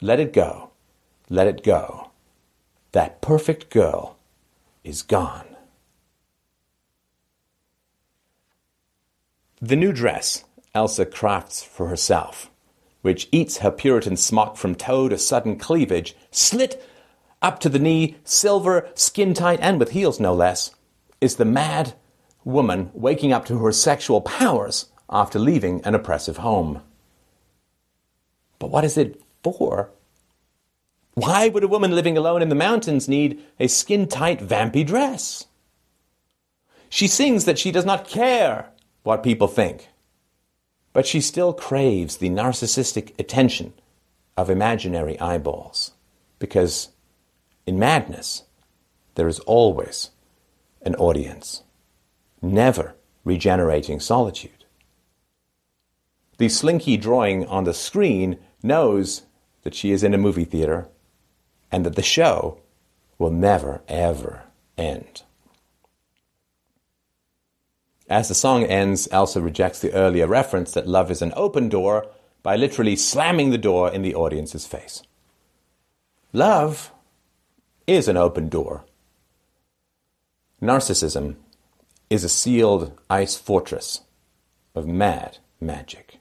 [0.00, 0.70] Let it go.
[1.28, 2.10] Let it go.
[2.92, 4.16] That perfect girl
[4.82, 5.56] is gone.
[9.60, 12.50] The new dress Elsa crafts for herself,
[13.02, 16.82] which eats her Puritan smock from toe to sudden cleavage, slit
[17.42, 20.70] up to the knee, silver, skin tight, and with heels no less,
[21.20, 21.94] is the mad
[22.44, 26.82] woman waking up to her sexual powers after leaving an oppressive home.
[28.58, 29.90] But what is it for?
[31.14, 35.46] Why would a woman living alone in the mountains need a skin tight, vampy dress?
[36.88, 38.70] She sings that she does not care
[39.02, 39.89] what people think.
[40.92, 43.72] But she still craves the narcissistic attention
[44.36, 45.92] of imaginary eyeballs.
[46.38, 46.88] Because
[47.66, 48.44] in madness,
[49.14, 50.10] there is always
[50.82, 51.62] an audience,
[52.40, 54.64] never regenerating solitude.
[56.38, 59.22] The slinky drawing on the screen knows
[59.62, 60.88] that she is in a movie theater
[61.70, 62.58] and that the show
[63.18, 64.44] will never, ever
[64.78, 65.22] end.
[68.10, 72.08] As the song ends, Elsa rejects the earlier reference that love is an open door
[72.42, 75.04] by literally slamming the door in the audience's face.
[76.32, 76.90] Love
[77.86, 78.84] is an open door.
[80.60, 81.36] Narcissism
[82.10, 84.00] is a sealed ice fortress
[84.74, 86.18] of mad magic.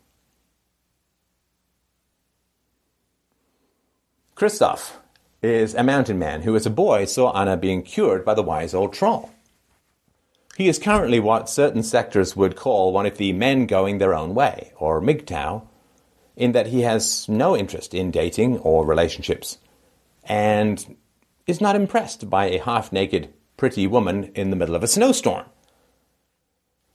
[4.36, 4.98] Kristoff
[5.42, 8.76] is a mountain man who, as a boy, saw Anna being cured by the wise
[8.76, 9.32] old troll.
[10.60, 14.36] He is currently what certain sectors would call one of the men going their own
[14.36, 15.66] way, or MGTOW,
[16.36, 19.58] in that he has no interest in dating or relationships
[20.26, 20.98] and
[21.48, 25.46] is not impressed by a half naked, pretty woman in the middle of a snowstorm.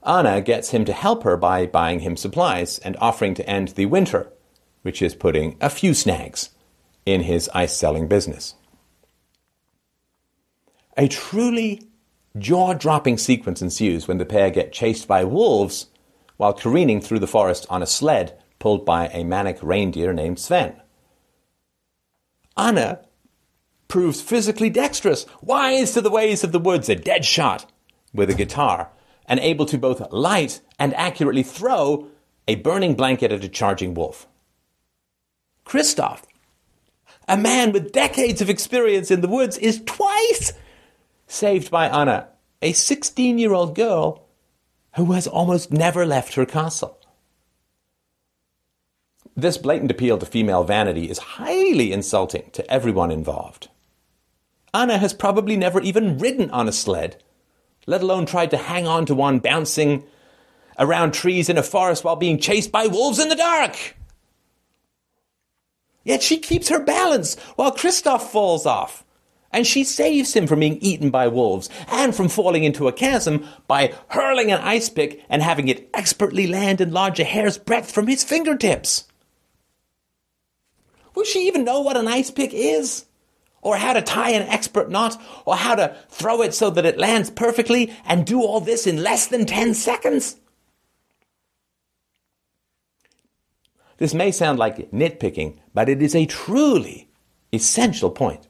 [0.07, 3.87] Anna gets him to help her by buying him supplies and offering to end the
[3.87, 4.31] winter,
[4.83, 6.51] which is putting a few snags
[7.07, 8.57] in his ice selling business.
[10.99, 11.89] A truly
[12.37, 15.87] jaw dropping sequence ensues when the pair get chased by wolves
[16.37, 20.81] while careening through the forest on a sled pulled by a manic reindeer named Sven.
[22.57, 23.01] Anna
[23.89, 27.71] proves physically dexterous, wise to the ways of the woods, a dead shot
[28.13, 28.91] with a guitar,
[29.27, 32.09] and able to both light and accurately throw
[32.49, 34.27] a burning blanket at a charging wolf.
[35.65, 36.23] Kristoff,
[37.29, 40.53] a man with decades of experience in the woods, is twice
[41.27, 42.29] saved by Anna,
[42.63, 44.27] a 16 year old girl
[44.97, 47.01] who has almost never left her castle.
[49.37, 53.69] This blatant appeal to female vanity is highly insulting to everyone involved.
[54.73, 57.23] Anna has probably never even ridden on a sled,
[57.87, 60.05] let alone tried to hang on to one bouncing
[60.79, 63.97] around trees in a forest while being chased by wolves in the dark.
[66.05, 69.04] Yet she keeps her balance while Kristoff falls off
[69.55, 73.47] and she saves him from being eaten by wolves and from falling into a chasm
[73.69, 77.93] by hurling an ice pick and having it expertly land and lodge a hair's breadth
[77.93, 79.05] from his fingertips.
[81.15, 83.07] Will she even know what an ice pick is?
[83.63, 85.23] Or how to tie an expert knot?
[85.47, 89.05] Or how to throw it so that it lands perfectly and do all this in
[89.05, 90.37] less than 10 seconds?
[93.99, 97.09] This may sound like nitpicking, but it is a truly
[97.53, 98.49] essential point.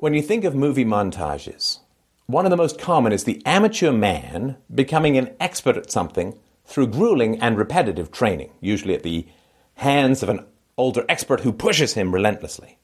[0.00, 1.80] When you think of movie montages,
[2.24, 6.86] one of the most common is the amateur man becoming an expert at something through
[6.86, 9.28] grueling and repetitive training, usually at the
[9.74, 10.46] hands of an
[10.78, 12.78] older expert who pushes him relentlessly.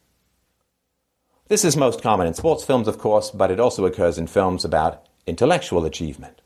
[1.48, 4.62] This is most common in sports films, of course, but it also occurs in films
[4.62, 6.42] about intellectual achievement.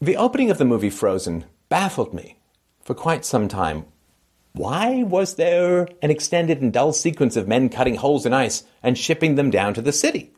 [0.00, 2.38] The opening of the movie Frozen baffled me
[2.80, 3.86] for quite some time
[4.52, 8.98] why was there an extended and dull sequence of men cutting holes in ice and
[8.98, 10.32] shipping them down to the city?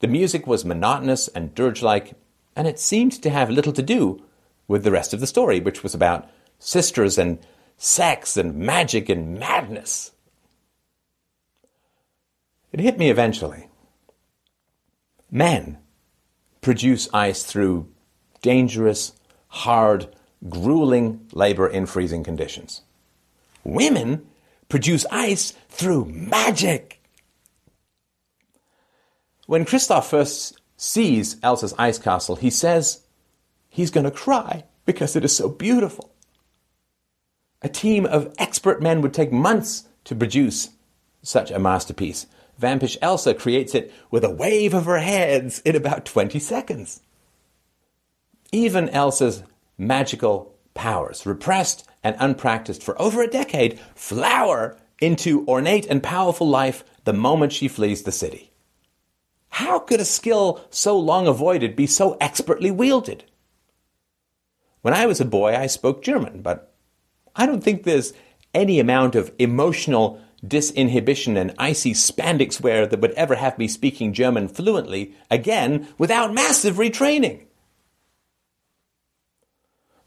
[0.00, 2.14] The music was monotonous and dirge like,
[2.56, 4.22] and it seemed to have little to do
[4.66, 6.28] with the rest of the story, which was about
[6.58, 7.38] sisters and
[7.76, 10.12] sex and magic and madness.
[12.72, 13.68] It hit me eventually.
[15.30, 15.78] Men
[16.60, 17.88] produce ice through
[18.42, 19.12] dangerous,
[19.48, 20.14] hard,
[20.48, 22.82] grueling labor in freezing conditions.
[23.64, 24.26] Women
[24.68, 27.02] produce ice through magic.
[29.46, 33.02] When Kristoff first sees Elsa's ice castle, he says
[33.68, 36.12] he's going to cry because it is so beautiful.
[37.62, 40.70] A team of expert men would take months to produce
[41.22, 42.26] such a masterpiece.
[42.58, 47.00] Vampish Elsa creates it with a wave of her hands in about 20 seconds.
[48.52, 49.42] Even Elsa's
[49.80, 56.84] magical powers, repressed and unpracticed for over a decade, flower into ornate and powerful life
[57.04, 58.52] the moment she flees the city.
[59.48, 63.24] How could a skill so long avoided be so expertly wielded?
[64.82, 66.72] When I was a boy, I spoke German, but
[67.34, 68.12] I don't think there's
[68.54, 74.12] any amount of emotional disinhibition and icy spandex wear that would ever have me speaking
[74.12, 77.42] German fluently again without massive retraining.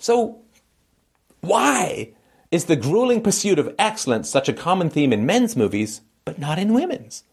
[0.04, 0.42] So,
[1.40, 2.10] why
[2.52, 6.60] is the grueling pursuit of excellence such a common theme in men's movies, but not
[6.60, 7.24] in women's?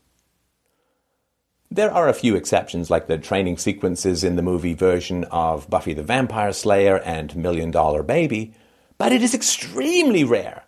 [1.68, 5.94] There are a few exceptions, like the training sequences in the movie version of Buffy
[5.94, 8.54] the Vampire Slayer and Million Dollar Baby,
[8.98, 10.62] but it is extremely rare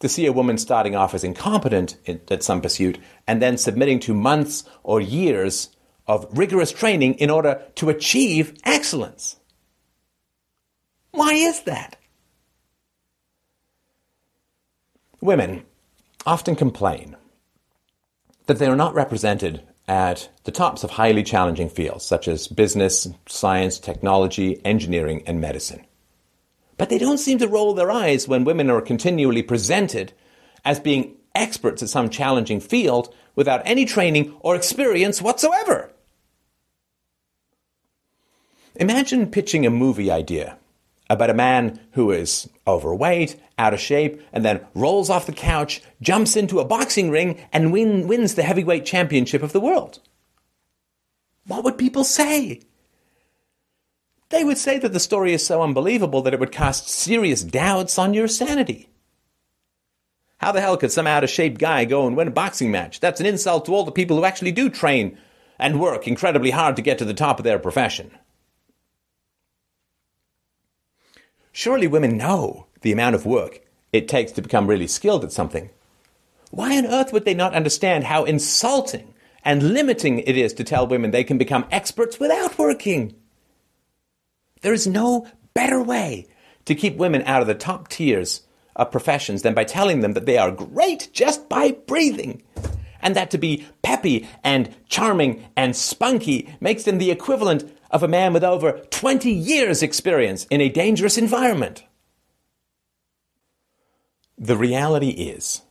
[0.00, 1.98] to see a woman starting off as incompetent
[2.30, 2.96] at some pursuit
[3.26, 5.68] and then submitting to months or years
[6.06, 9.36] of rigorous training in order to achieve excellence.
[11.12, 11.96] Why is that?
[15.20, 15.64] Women
[16.26, 17.16] often complain
[18.46, 23.08] that they are not represented at the tops of highly challenging fields such as business,
[23.26, 25.84] science, technology, engineering, and medicine.
[26.78, 30.12] But they don't seem to roll their eyes when women are continually presented
[30.64, 35.92] as being experts at some challenging field without any training or experience whatsoever.
[38.76, 40.56] Imagine pitching a movie idea
[41.10, 45.82] about a man who is overweight, out of shape, and then rolls off the couch,
[46.00, 49.98] jumps into a boxing ring, and win, wins the heavyweight championship of the world.
[51.46, 52.60] What would people say?
[54.32, 57.98] they would say that the story is so unbelievable that it would cast serious doubts
[57.98, 58.88] on your sanity.
[60.38, 62.98] How the hell could some out of shape guy go and win a boxing match?
[62.98, 65.18] That's an insult to all the people who actually do train
[65.58, 68.10] and work incredibly hard to get to the top of their profession.
[71.52, 73.60] Surely women know the amount of work
[73.92, 75.70] it takes to become really skilled at something.
[76.50, 80.86] Why on earth would they not understand how insulting and limiting it is to tell
[80.86, 83.14] women they can become experts without working?
[84.62, 86.26] There is no better way
[86.64, 88.42] to keep women out of the top tiers
[88.74, 92.42] of professions than by telling them that they are great just by breathing.
[93.00, 98.08] And that to be peppy and charming and spunky makes them the equivalent of a
[98.08, 101.84] man with over 20 years' experience in a dangerous environment.
[104.38, 105.62] The reality is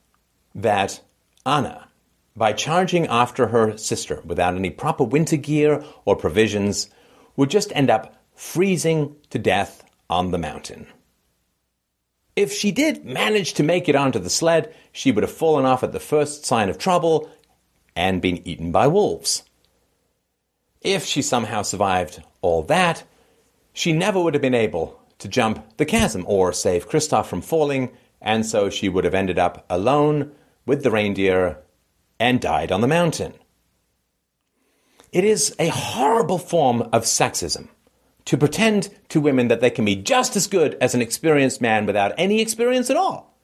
[0.54, 1.02] that
[1.46, 1.88] Anna,
[2.36, 6.90] by charging after her sister without any proper winter gear or provisions,
[7.36, 10.88] would just end up freezing to death on the mountain.
[12.36, 15.84] If she did manage to make it onto the sled, she would have fallen off
[15.84, 17.30] at the first sign of trouble
[17.96, 19.44] and been eaten by wolves.
[20.82, 23.04] If she somehow survived all that,
[23.74, 27.92] she never would have been able to jump the chasm or save Kristoff from falling,
[28.20, 30.32] and so she would have ended up alone
[30.66, 31.60] with the reindeer
[32.20, 33.34] and died on the mountain.
[35.12, 37.68] It is a horrible form of sexism
[38.26, 41.86] to pretend to women that they can be just as good as an experienced man
[41.86, 43.38] without any experience at all.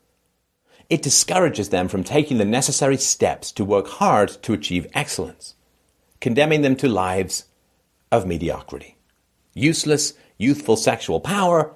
[0.90, 5.56] It discourages them from taking the necessary steps to work hard to achieve excellence,
[6.20, 7.46] condemning them to lives
[8.12, 8.98] of mediocrity.
[9.54, 11.74] Useless, youthful sexual power,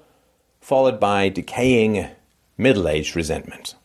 [0.59, 2.07] followed by decaying,
[2.57, 3.75] middle aged resentment.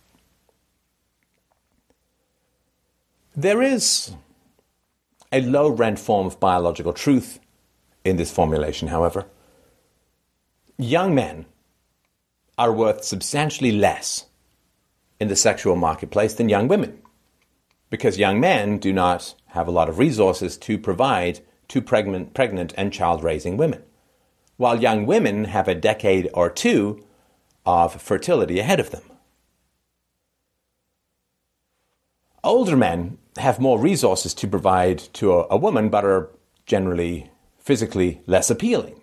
[3.35, 4.15] There is
[5.33, 7.39] a low rent form of biological truth
[8.05, 9.27] in this formulation, however.
[10.79, 11.47] Young men
[12.57, 14.27] are worth substantially less
[15.21, 17.03] in the sexual marketplace than young women
[17.91, 22.75] because young men do not have a lot of resources to provide to pregnant, pregnant
[22.77, 23.83] and child raising women,
[24.57, 27.05] while young women have a decade or two
[27.65, 29.03] of fertility ahead of them.
[32.45, 36.31] Older men have more resources to provide to a, a woman, but are
[36.65, 39.01] generally physically less appealing.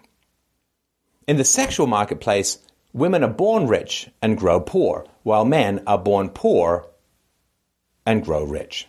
[1.27, 2.59] In the sexual marketplace,
[2.93, 6.87] women are born rich and grow poor, while men are born poor
[8.05, 8.87] and grow rich.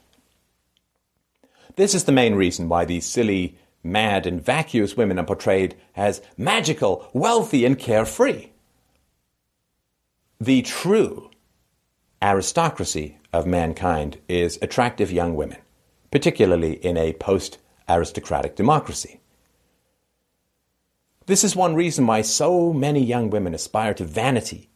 [1.76, 6.22] This is the main reason why these silly, mad, and vacuous women are portrayed as
[6.36, 8.48] magical, wealthy, and carefree.
[10.40, 11.30] The true
[12.22, 15.58] aristocracy of mankind is attractive young women,
[16.10, 17.58] particularly in a post
[17.88, 19.20] aristocratic democracy.
[21.26, 24.68] This is one reason why so many young women aspire to vanity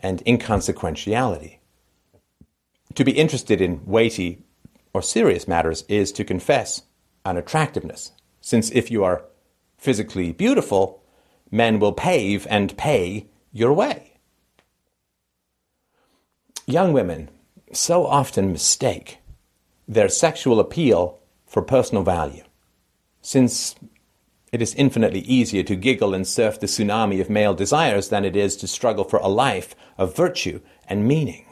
[0.00, 1.58] and inconsequentiality.
[2.94, 4.44] To be interested in weighty
[4.92, 6.82] or serious matters is to confess
[7.24, 9.24] unattractiveness, since if you are
[9.78, 11.02] physically beautiful,
[11.50, 14.18] men will pave and pay your way.
[16.66, 17.30] Young women
[17.72, 19.18] so often mistake
[19.88, 22.44] their sexual appeal for personal value,
[23.20, 23.74] since
[24.52, 28.36] it is infinitely easier to giggle and surf the tsunami of male desires than it
[28.36, 31.46] is to struggle for a life of virtue and meaning.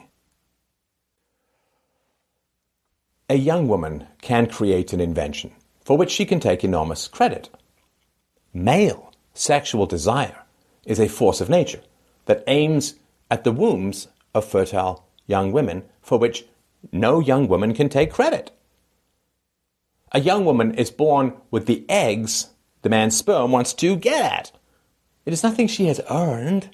[3.31, 5.53] A young woman can create an invention
[5.85, 7.49] for which she can take enormous credit.
[8.53, 10.43] Male sexual desire
[10.85, 11.79] is a force of nature
[12.25, 12.95] that aims
[13.29, 16.43] at the wombs of fertile young women for which
[16.91, 18.51] no young woman can take credit.
[20.11, 22.49] A young woman is born with the eggs
[22.81, 24.51] the man's sperm wants to get at.
[25.25, 26.69] It is nothing she has earned.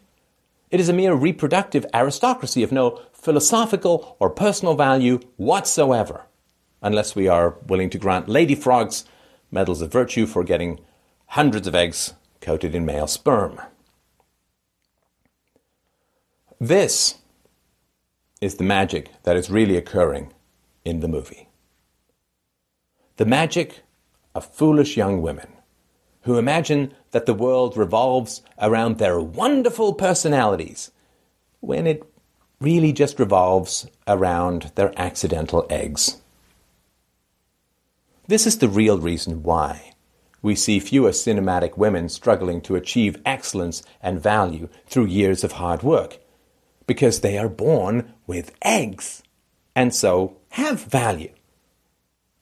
[0.71, 6.26] It is a mere reproductive aristocracy of no philosophical or personal value whatsoever,
[6.81, 9.05] unless we are willing to grant lady frogs
[9.51, 10.79] medals of virtue for getting
[11.27, 13.59] hundreds of eggs coated in male sperm.
[16.59, 17.15] This
[18.41, 20.33] is the magic that is really occurring
[20.85, 21.49] in the movie.
[23.17, 23.83] The magic
[24.35, 25.47] of foolish young women
[26.27, 30.91] who imagine that the world revolves around their wonderful personalities,
[31.61, 32.03] when it
[32.59, 36.17] really just revolves around their accidental eggs.
[38.29, 39.93] This is the real reason why
[40.41, 45.81] we see fewer cinematic women struggling to achieve excellence and value through years of hard
[45.81, 46.19] work,
[46.85, 49.23] because they are born with eggs,
[49.75, 51.31] and so have value,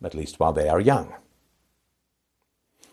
[0.03, 1.13] at least while they are young.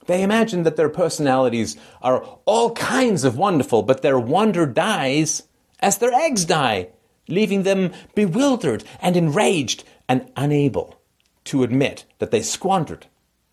[0.07, 5.45] They imagine that their personalities are all kinds of wonderful, but their wonder dies
[5.81, 6.89] as their eggs die,
[7.27, 11.02] leaving them bewildered and enraged and unable
[11.45, 13.07] to admit that they squandered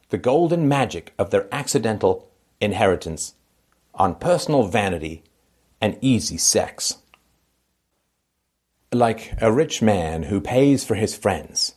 [0.10, 2.30] the golden magic of their accidental
[2.60, 3.36] inheritance
[3.94, 5.24] on personal vanity
[5.82, 6.98] and easy sex.
[8.92, 11.76] Like a rich man who pays for his friends,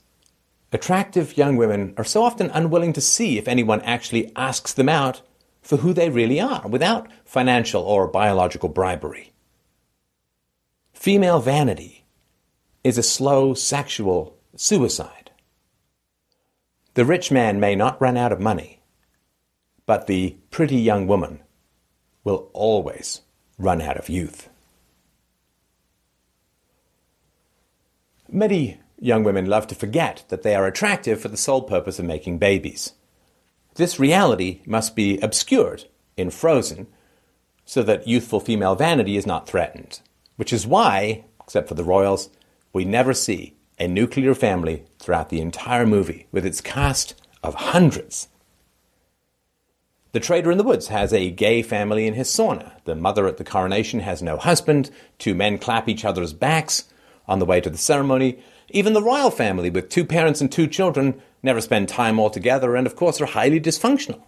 [0.72, 5.20] attractive young women are so often unwilling to see if anyone actually asks them out
[5.60, 9.32] for who they really are without financial or biological bribery.
[10.92, 12.04] Female vanity
[12.82, 15.21] is a slow sexual suicide.
[16.94, 18.82] The rich man may not run out of money,
[19.86, 21.42] but the pretty young woman
[22.22, 23.22] will always
[23.58, 24.50] run out of youth.
[28.28, 32.04] Many young women love to forget that they are attractive for the sole purpose of
[32.04, 32.92] making babies.
[33.74, 35.84] This reality must be obscured
[36.16, 36.88] in Frozen
[37.64, 40.00] so that youthful female vanity is not threatened,
[40.36, 42.28] which is why, except for the royals,
[42.72, 48.28] we never see a nuclear family throughout the entire movie with its cast of hundreds.
[50.12, 52.72] The trader in the woods has a gay family in his sauna.
[52.84, 54.92] The mother at the coronation has no husband.
[55.18, 56.84] Two men clap each other's backs
[57.26, 58.38] on the way to the ceremony.
[58.68, 62.76] Even the royal family, with two parents and two children, never spend time all together
[62.76, 64.22] and, of course, are highly dysfunctional.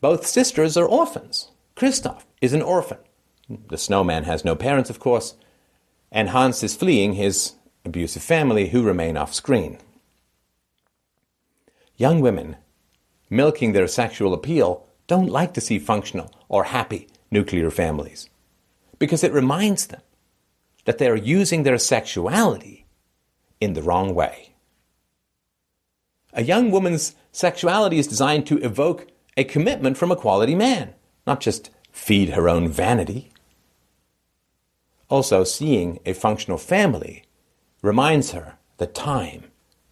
[0.00, 1.50] Both sisters are orphans.
[1.74, 2.98] Kristoff is an orphan.
[3.48, 5.34] The snowman has no parents, of course,
[6.12, 7.54] and Hans is fleeing his
[7.86, 9.78] abusive family who remain off screen.
[11.96, 12.56] Young women,
[13.30, 18.28] milking their sexual appeal, don't like to see functional or happy nuclear families
[18.98, 20.00] because it reminds them
[20.84, 22.86] that they are using their sexuality
[23.60, 24.54] in the wrong way.
[26.32, 29.06] A young woman's sexuality is designed to evoke
[29.36, 30.94] a commitment from a quality man,
[31.26, 33.30] not just feed her own vanity.
[35.08, 37.25] Also, seeing a functional family
[37.82, 39.44] reminds her that time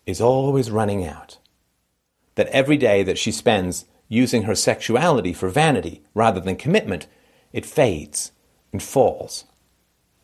[0.06, 1.38] is always running out.
[2.34, 7.06] That every day that she spends using her sexuality for vanity rather than commitment,
[7.52, 8.32] it fades
[8.72, 9.44] and falls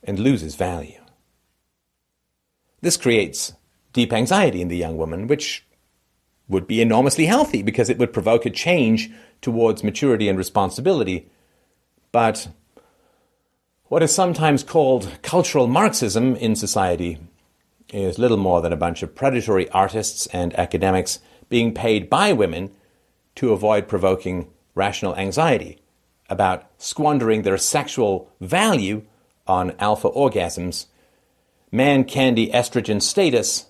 [0.02, 1.00] and loses value.
[2.80, 3.52] This creates
[3.92, 5.64] deep anxiety in the young woman, which
[6.48, 11.30] would be enormously healthy because it would provoke a change towards maturity and responsibility.
[12.12, 12.48] But
[13.84, 17.18] what is sometimes called cultural Marxism in society
[17.92, 21.18] is little more than a bunch of predatory artists and academics
[21.48, 22.70] being paid by women
[23.34, 25.78] to avoid provoking rational anxiety
[26.28, 29.02] about squandering their sexual value
[29.46, 30.86] on alpha orgasms,
[31.72, 33.66] man candy estrogen status,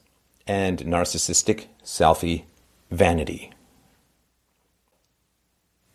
[0.46, 2.44] and narcissistic selfie
[2.90, 3.50] vanity.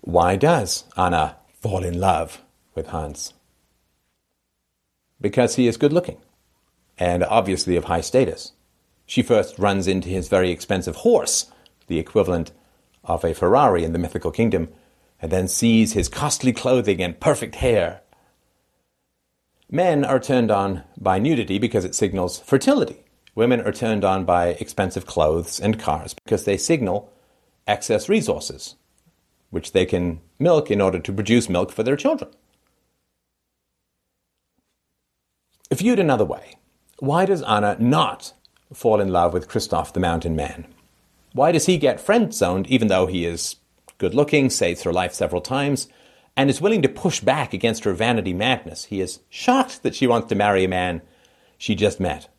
[0.01, 2.41] Why does Anna fall in love
[2.73, 3.33] with Hans?
[5.19, 6.17] Because he is good looking
[6.97, 8.53] and obviously of high status.
[9.05, 11.51] She first runs into his very expensive horse,
[11.87, 12.51] the equivalent
[13.03, 14.69] of a Ferrari in the mythical kingdom,
[15.21, 18.01] and then sees his costly clothing and perfect hair.
[19.69, 23.03] Men are turned on by nudity because it signals fertility.
[23.35, 27.11] Women are turned on by expensive clothes and cars because they signal
[27.67, 28.75] excess resources,
[29.49, 32.31] which they can milk in order to produce milk for their children.
[35.73, 36.55] Viewed another way,
[36.99, 38.33] why does Anna not
[38.73, 40.65] fall in love with Kristoff the Mountain Man?
[41.33, 43.57] Why does he get friend zoned even though he is
[43.97, 45.87] good looking, saves her life several times,
[46.37, 48.85] and is willing to push back against her vanity madness?
[48.85, 51.01] He is shocked that she wants to marry a man
[51.57, 52.29] she just met.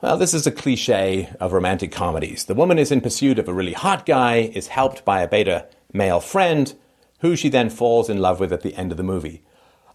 [0.00, 2.44] Well, this is a cliche of romantic comedies.
[2.44, 5.66] The woman is in pursuit of a really hot guy, is helped by a beta
[5.92, 6.72] male friend,
[7.20, 9.42] who she then falls in love with at the end of the movie.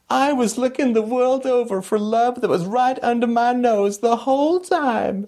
[0.10, 4.18] I was looking the world over for love that was right under my nose the
[4.18, 5.28] whole time.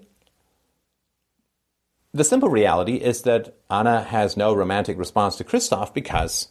[2.13, 6.49] The simple reality is that Anna has no romantic response to Kristoff because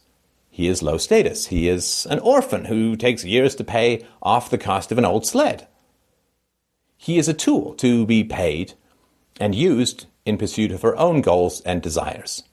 [0.49, 1.47] he is low status.
[1.47, 5.25] He is an orphan who takes years to pay off the cost of an old
[5.25, 5.67] sled.
[6.97, 8.73] He is a tool to be paid
[9.39, 12.43] and used in pursuit of her own goals and desires.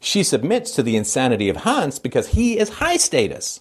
[0.00, 3.60] She submits to the insanity of Hans because he is high status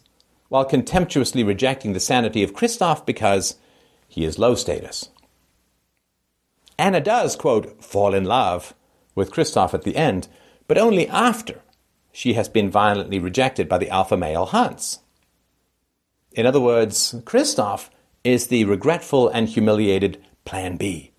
[0.49, 3.55] while contemptuously rejecting the sanity of Kristoff because
[4.07, 5.09] he is low status.
[6.77, 8.73] Anna does, quote, fall in love
[9.15, 10.27] with Kristoff at the end,
[10.67, 11.61] but only after
[12.11, 14.99] she has been violently rejected by the alpha male Hans.
[16.31, 17.89] In other words, Kristoff
[18.23, 21.11] is the regretful and humiliated Plan B.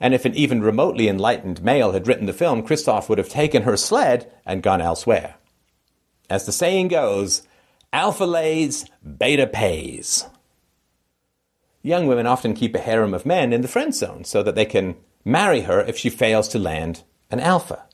[0.00, 3.62] And if an even remotely enlightened male had written the film, Kristoff would have taken
[3.62, 5.36] her sled and gone elsewhere.
[6.28, 7.42] As the saying goes,
[7.92, 8.86] alpha lays,
[9.18, 10.26] beta pays.
[11.82, 14.64] Young women often keep a harem of men in the friend zone so that they
[14.64, 17.84] can marry her if she fails to land an alpha.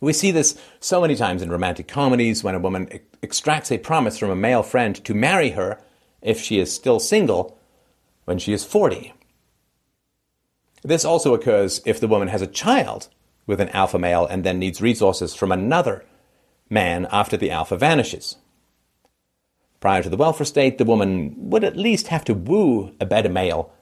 [0.00, 3.78] We see this so many times in romantic comedies when a woman e- extracts a
[3.78, 5.80] promise from a male friend to marry her
[6.20, 7.56] if she is still single
[8.24, 9.12] when she is 40.
[10.82, 13.08] This also occurs if the woman has a child
[13.46, 16.04] with an alpha male and then needs resources from another
[16.68, 18.36] man after the alpha vanishes.
[19.82, 23.28] Prior to the welfare state, the woman would at least have to woo a better
[23.28, 23.72] male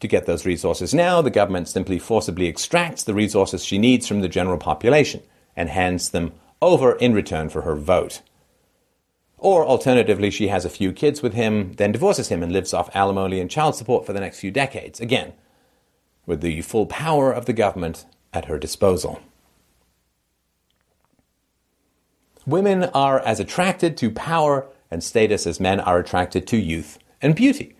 [0.00, 0.92] to get those resources.
[0.92, 5.22] Now, the government simply forcibly extracts the resources she needs from the general population
[5.54, 8.22] and hands them over in return for her vote.
[9.38, 12.90] Or alternatively, she has a few kids with him, then divorces him and lives off
[12.92, 14.98] alimony and child support for the next few decades.
[14.98, 15.34] Again,
[16.26, 19.20] with the full power of the government at her disposal.
[22.44, 27.34] Women are as attracted to power and status as men are attracted to youth and
[27.34, 27.76] beauty.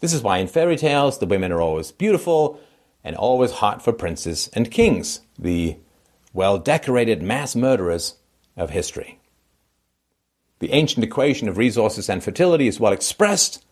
[0.00, 2.60] This is why in fairy tales the women are always beautiful
[3.02, 5.76] and always hot for princes and kings, the
[6.32, 8.16] well decorated mass murderers
[8.56, 9.18] of history.
[10.60, 13.64] The ancient equation of resources and fertility is well expressed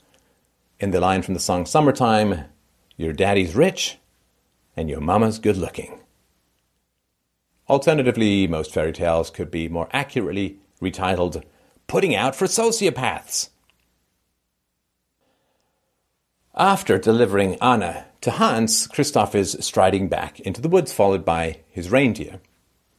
[0.81, 2.45] in the line from the song Summertime
[2.97, 3.99] Your daddy's rich
[4.77, 6.01] and your mama's good looking.
[7.69, 11.43] Alternatively, most fairy tales could be more accurately retitled
[11.93, 13.51] Putting Out for Sociopaths.
[16.55, 21.91] After delivering Anna to Hans, Kristoff is striding back into the woods, followed by his
[21.91, 22.41] reindeer.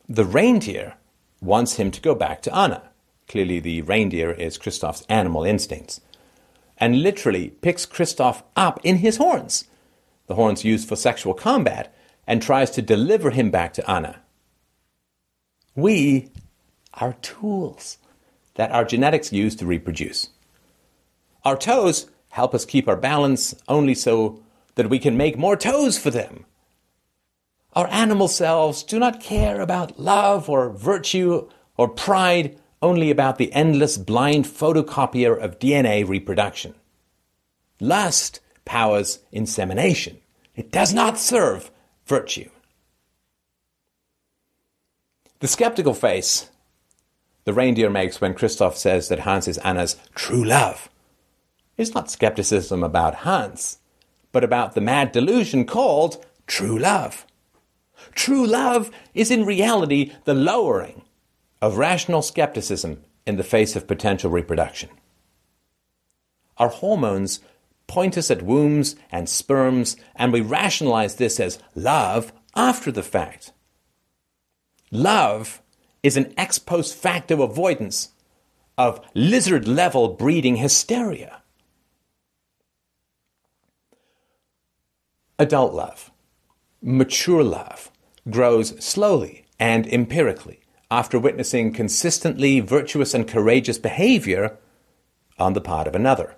[0.07, 0.93] The reindeer
[1.41, 2.91] wants him to go back to Anna.
[3.27, 5.99] Clearly, the reindeer is Kristoff's animal instincts.
[6.77, 9.65] And literally picks Kristoff up in his horns,
[10.27, 11.91] the horns used for sexual combat,
[12.27, 14.19] and tries to deliver him back to Anna.
[15.73, 16.29] We
[16.93, 17.97] are tools
[18.55, 20.29] that our genetics use to reproduce.
[21.43, 24.41] Our toes help us keep our balance only so
[24.75, 26.45] that we can make more toes for them.
[27.73, 33.51] Our animal selves do not care about love or virtue or pride, only about the
[33.53, 36.75] endless blind photocopier of DNA reproduction.
[37.79, 40.17] Lust powers insemination.
[40.55, 41.71] It does not serve
[42.05, 42.49] virtue.
[45.39, 46.49] The skeptical face
[47.45, 50.89] the reindeer makes when Kristoff says that Hans is Anna's true love
[51.77, 53.79] is not skepticism about Hans,
[54.31, 57.25] but about the mad delusion called true love.
[58.13, 61.03] True love is in reality the lowering
[61.61, 64.89] of rational skepticism in the face of potential reproduction.
[66.57, 67.39] Our hormones
[67.87, 73.51] point us at wombs and sperms, and we rationalize this as love after the fact.
[74.91, 75.61] Love
[76.03, 78.09] is an ex post facto avoidance
[78.77, 81.41] of lizard level breeding hysteria.
[85.39, 86.11] Adult love,
[86.81, 87.91] mature love,
[88.29, 90.59] grows slowly and empirically
[90.91, 94.57] after witnessing consistently virtuous and courageous behavior
[95.39, 96.35] on the part of another.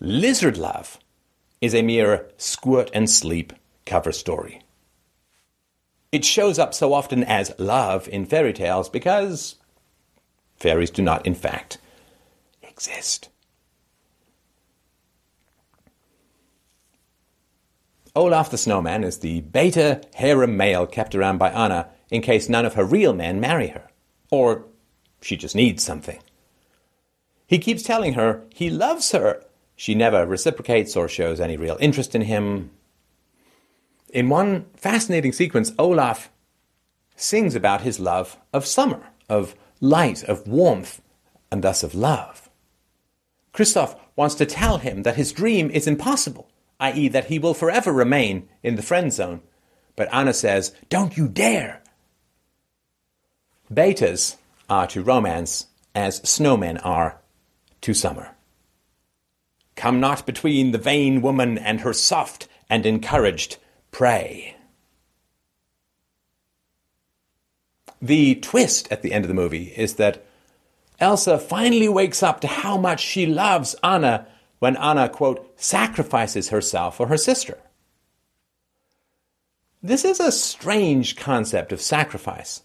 [0.00, 0.98] Lizard love
[1.60, 3.52] is a mere squirt and sleep
[3.86, 4.61] cover story.
[6.12, 9.56] It shows up so often as love in fairy tales because
[10.56, 11.78] fairies do not, in fact,
[12.62, 13.30] exist.
[18.14, 22.66] Olaf the Snowman is the beta harem male kept around by Anna in case none
[22.66, 23.88] of her real men marry her.
[24.30, 24.66] Or
[25.22, 26.18] she just needs something.
[27.46, 29.44] He keeps telling her he loves her.
[29.76, 32.70] She never reciprocates or shows any real interest in him.
[34.12, 36.30] In one fascinating sequence, Olaf
[37.16, 41.00] sings about his love of summer, of light, of warmth,
[41.50, 42.50] and thus of love.
[43.54, 47.90] Kristoff wants to tell him that his dream is impossible, i.e., that he will forever
[47.90, 49.40] remain in the friend zone.
[49.96, 51.82] But Anna says, Don't you dare!
[53.72, 54.36] Betas
[54.68, 57.18] are to romance as snowmen are
[57.80, 58.34] to summer.
[59.74, 63.56] Come not between the vain woman and her soft and encouraged
[63.92, 64.56] prey.
[68.00, 70.24] The twist at the end of the movie is that
[70.98, 74.26] Elsa finally wakes up to how much she loves Anna
[74.58, 77.58] when Anna, quote, sacrifices herself for her sister.
[79.82, 82.62] This is a strange concept of sacrifice,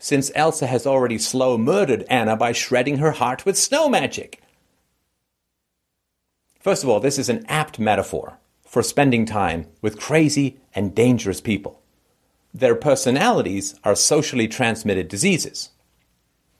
[0.00, 4.40] since Elsa has already slow murdered Anna by shredding her heart with snow magic.
[6.60, 8.38] First of all, this is an apt metaphor
[8.72, 11.82] for spending time with crazy and dangerous people.
[12.54, 15.68] Their personalities are socially transmitted diseases.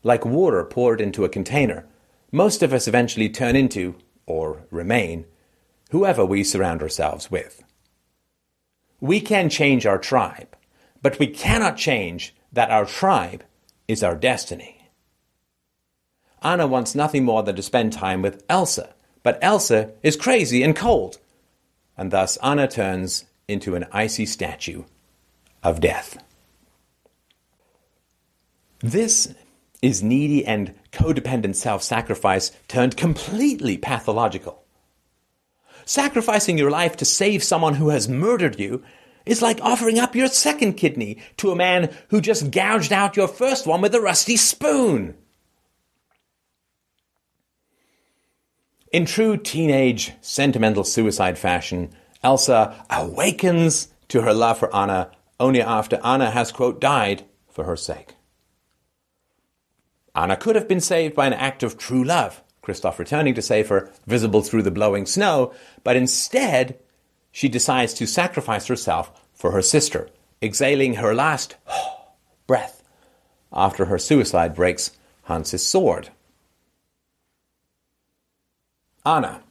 [0.02, 1.86] Like water poured into a container,
[2.30, 3.94] most of us eventually turn into,
[4.26, 5.24] or remain,
[5.90, 7.64] whoever we surround ourselves with.
[9.00, 10.54] We can change our tribe,
[11.00, 13.42] but we cannot change that our tribe
[13.88, 14.90] is our destiny.
[16.42, 18.92] Anna wants nothing more than to spend time with Elsa,
[19.22, 21.16] but Elsa is crazy and cold,
[22.02, 24.82] and thus Anna turns into an icy statue
[25.62, 26.20] of death.
[28.80, 29.32] This
[29.82, 34.64] is needy and codependent self sacrifice turned completely pathological.
[35.84, 38.82] Sacrificing your life to save someone who has murdered you
[39.24, 43.28] is like offering up your second kidney to a man who just gouged out your
[43.28, 45.16] first one with a rusty spoon.
[48.92, 51.90] In true teenage sentimental suicide fashion,
[52.22, 57.76] Elsa awakens to her love for Anna only after Anna has, quote, died for her
[57.76, 58.14] sake.
[60.14, 63.70] Anna could have been saved by an act of true love, Kristoff returning to save
[63.70, 66.78] her, visible through the blowing snow, but instead,
[67.32, 70.10] she decides to sacrifice herself for her sister,
[70.42, 71.56] exhaling her last
[72.46, 72.82] breath
[73.50, 74.90] after her suicide breaks
[75.24, 76.10] Hans's sword.
[79.04, 79.42] Anna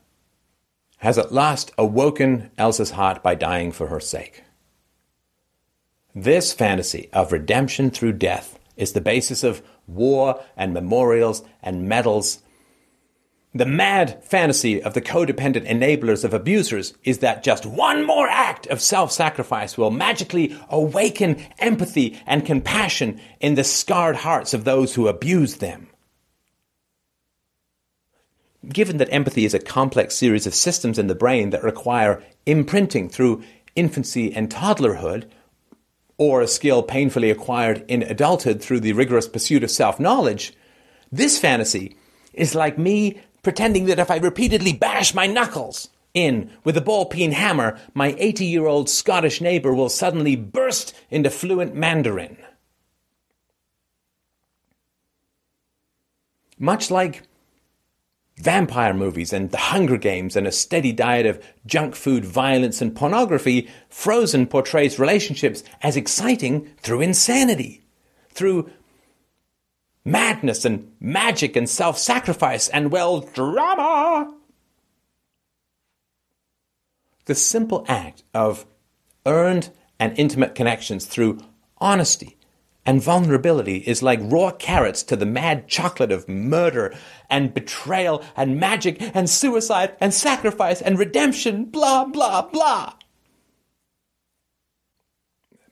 [0.98, 4.44] has at last awoken Elsa's heart by dying for her sake.
[6.16, 12.40] This fantasy of redemption through death is the basis of war and memorials and medals.
[13.54, 18.68] The mad fantasy of the codependent enablers of abusers is that just one more act
[18.68, 24.96] of self sacrifice will magically awaken empathy and compassion in the scarred hearts of those
[24.96, 25.91] who abuse them.
[28.68, 33.10] Given that empathy is a complex series of systems in the brain that require imprinting
[33.10, 33.44] through
[33.76, 35.28] infancy and toddlerhood,
[36.18, 40.54] or a skill painfully acquired in adulthood through the rigorous pursuit of self knowledge,
[41.12, 41.96] this fantasy
[42.34, 47.06] is like me pretending that if I repeatedly bash my knuckles in with a ball
[47.06, 52.38] peen hammer, my 80 year old Scottish neighbor will suddenly burst into fluent Mandarin.
[56.60, 57.24] Much like
[58.42, 62.96] vampire movies and the Hunger Games and a steady diet of junk food, violence, and
[62.96, 67.84] pornography, Frozen portrays relationships as exciting through insanity,
[68.32, 68.70] through
[70.04, 74.34] madness and magic and self sacrifice and, well, drama.
[77.26, 78.66] The simple act of
[79.26, 79.70] earned
[80.00, 81.40] and intimate connections through
[81.78, 82.38] honesty,
[82.86, 86.96] and vulnerability is like raw carrots to the mad chocolate of murder
[87.30, 92.94] and betrayal and magic and suicide and sacrifice and redemption, blah, blah, blah.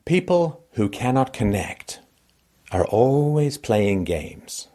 [0.06, 2.00] People who cannot connect
[2.72, 4.68] are always playing games.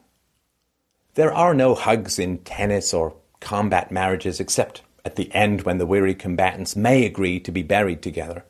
[1.15, 5.87] There are no hugs in tennis or combat marriages except at the end when the
[5.87, 8.45] weary combatants may agree to be buried together.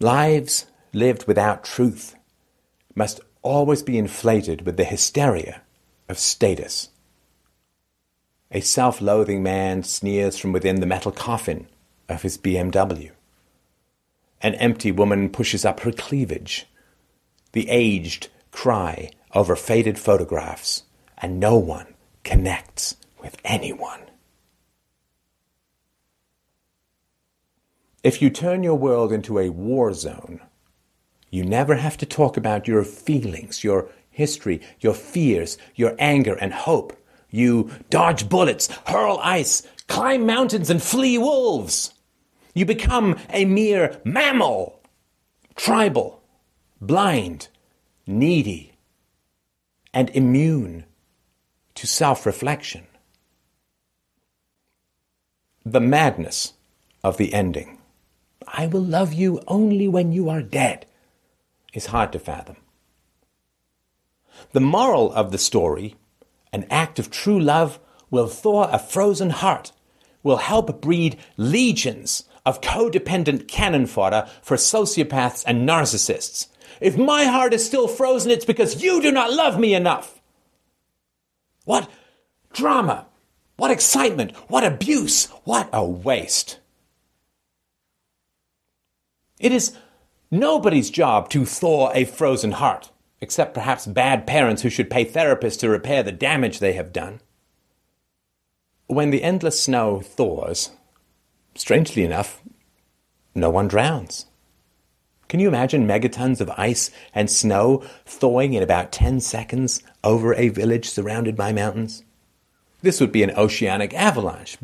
[0.00, 2.16] Lives lived without truth
[2.94, 5.62] must always be inflated with the hysteria
[6.08, 6.90] of status.
[8.50, 11.68] A self loathing man sneers from within the metal coffin
[12.08, 13.10] of his BMW.
[14.40, 16.66] An empty woman pushes up her cleavage.
[17.52, 20.84] The aged cry over faded photographs,
[21.18, 24.00] and no one connects with anyone.
[28.02, 30.40] If you turn your world into a war zone,
[31.30, 36.52] you never have to talk about your feelings, your history, your fears, your anger and
[36.52, 36.94] hope.
[37.30, 41.92] You dodge bullets, hurl ice, climb mountains, and flee wolves.
[42.54, 44.80] You become a mere mammal,
[45.54, 46.22] tribal,
[46.80, 47.48] blind,
[48.06, 48.72] needy,
[49.92, 50.84] and immune
[51.74, 52.86] to self reflection.
[55.64, 56.54] The madness
[57.04, 57.78] of the ending.
[58.46, 60.86] I will love you only when you are dead
[61.78, 62.56] is hard to fathom.
[64.52, 65.96] The moral of the story,
[66.52, 67.78] an act of true love,
[68.10, 69.72] will thaw a frozen heart,
[70.22, 76.48] will help breed legions of codependent cannon fodder for sociopaths and narcissists.
[76.80, 80.20] If my heart is still frozen, it's because you do not love me enough.
[81.64, 81.88] What
[82.52, 83.06] drama!
[83.56, 84.32] What excitement!
[84.48, 85.26] What abuse!
[85.44, 86.58] What a waste!
[89.38, 89.76] It is
[90.30, 95.58] Nobody's job to thaw a frozen heart, except perhaps bad parents who should pay therapists
[95.60, 97.20] to repair the damage they have done.
[98.88, 100.70] When the endless snow thaws,
[101.54, 102.42] strangely enough,
[103.34, 104.26] no one drowns.
[105.28, 110.48] Can you imagine megatons of ice and snow thawing in about 10 seconds over a
[110.48, 112.02] village surrounded by mountains?
[112.82, 114.58] This would be an oceanic avalanche.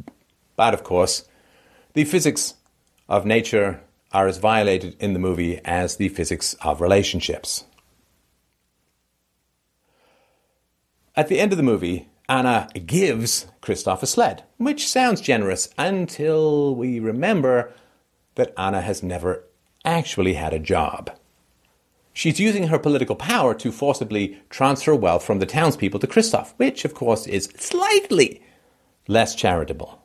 [0.57, 1.29] But of course,
[1.95, 2.55] the physics
[3.09, 3.83] of nature
[4.15, 7.65] are as violated in the movie as the physics of relationships.
[11.17, 16.75] At the end of the movie, Anna gives Kristoff a sled, which sounds generous until
[16.75, 17.73] we remember
[18.37, 19.45] that Anna has never
[19.85, 21.11] actually had a job.
[22.13, 26.85] She's using her political power to forcibly transfer wealth from the townspeople to Kristoff, which,
[26.85, 28.41] of course, is slightly
[29.09, 30.01] less charitable.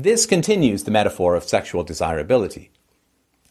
[0.00, 2.70] This continues the metaphor of sexual desirability.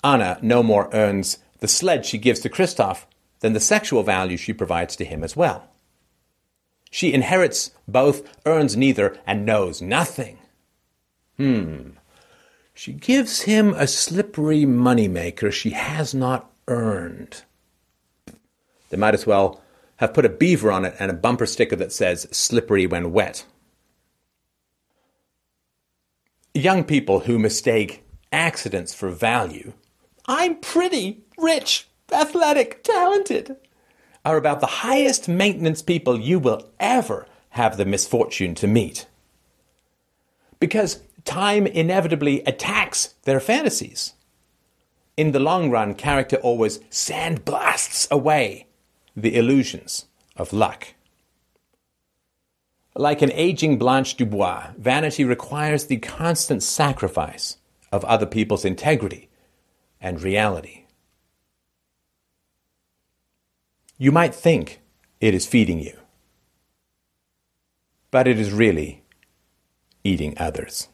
[0.01, 3.03] Anna no more earns the sled she gives to Kristoff
[3.41, 5.67] than the sexual value she provides to him as well.
[6.89, 10.37] She inherits both, earns neither, and knows nothing.
[11.35, 11.89] Hmm.
[12.73, 17.43] She gives him a slippery moneymaker she has not earned.
[18.89, 19.59] They might as well
[19.97, 23.43] have put a beaver on it and a bumper sticker that says slippery when wet.
[26.57, 29.73] Young people who mistake accidents for value,
[30.25, 33.57] I'm pretty, rich, athletic, talented,
[34.25, 39.05] are about the highest maintenance people you will ever have the misfortune to meet.
[40.59, 44.13] Because time inevitably attacks their fantasies.
[45.15, 48.65] In the long run, character always sandblasts away
[49.15, 50.95] the illusions of luck.
[52.99, 57.57] Like an aging Blanche Dubois, vanity requires the constant sacrifice
[57.91, 59.29] of other people's integrity
[60.01, 60.85] and reality.
[63.99, 64.81] You might think
[65.21, 65.95] it is feeding you,
[68.09, 69.03] but it is really
[70.03, 70.87] eating others.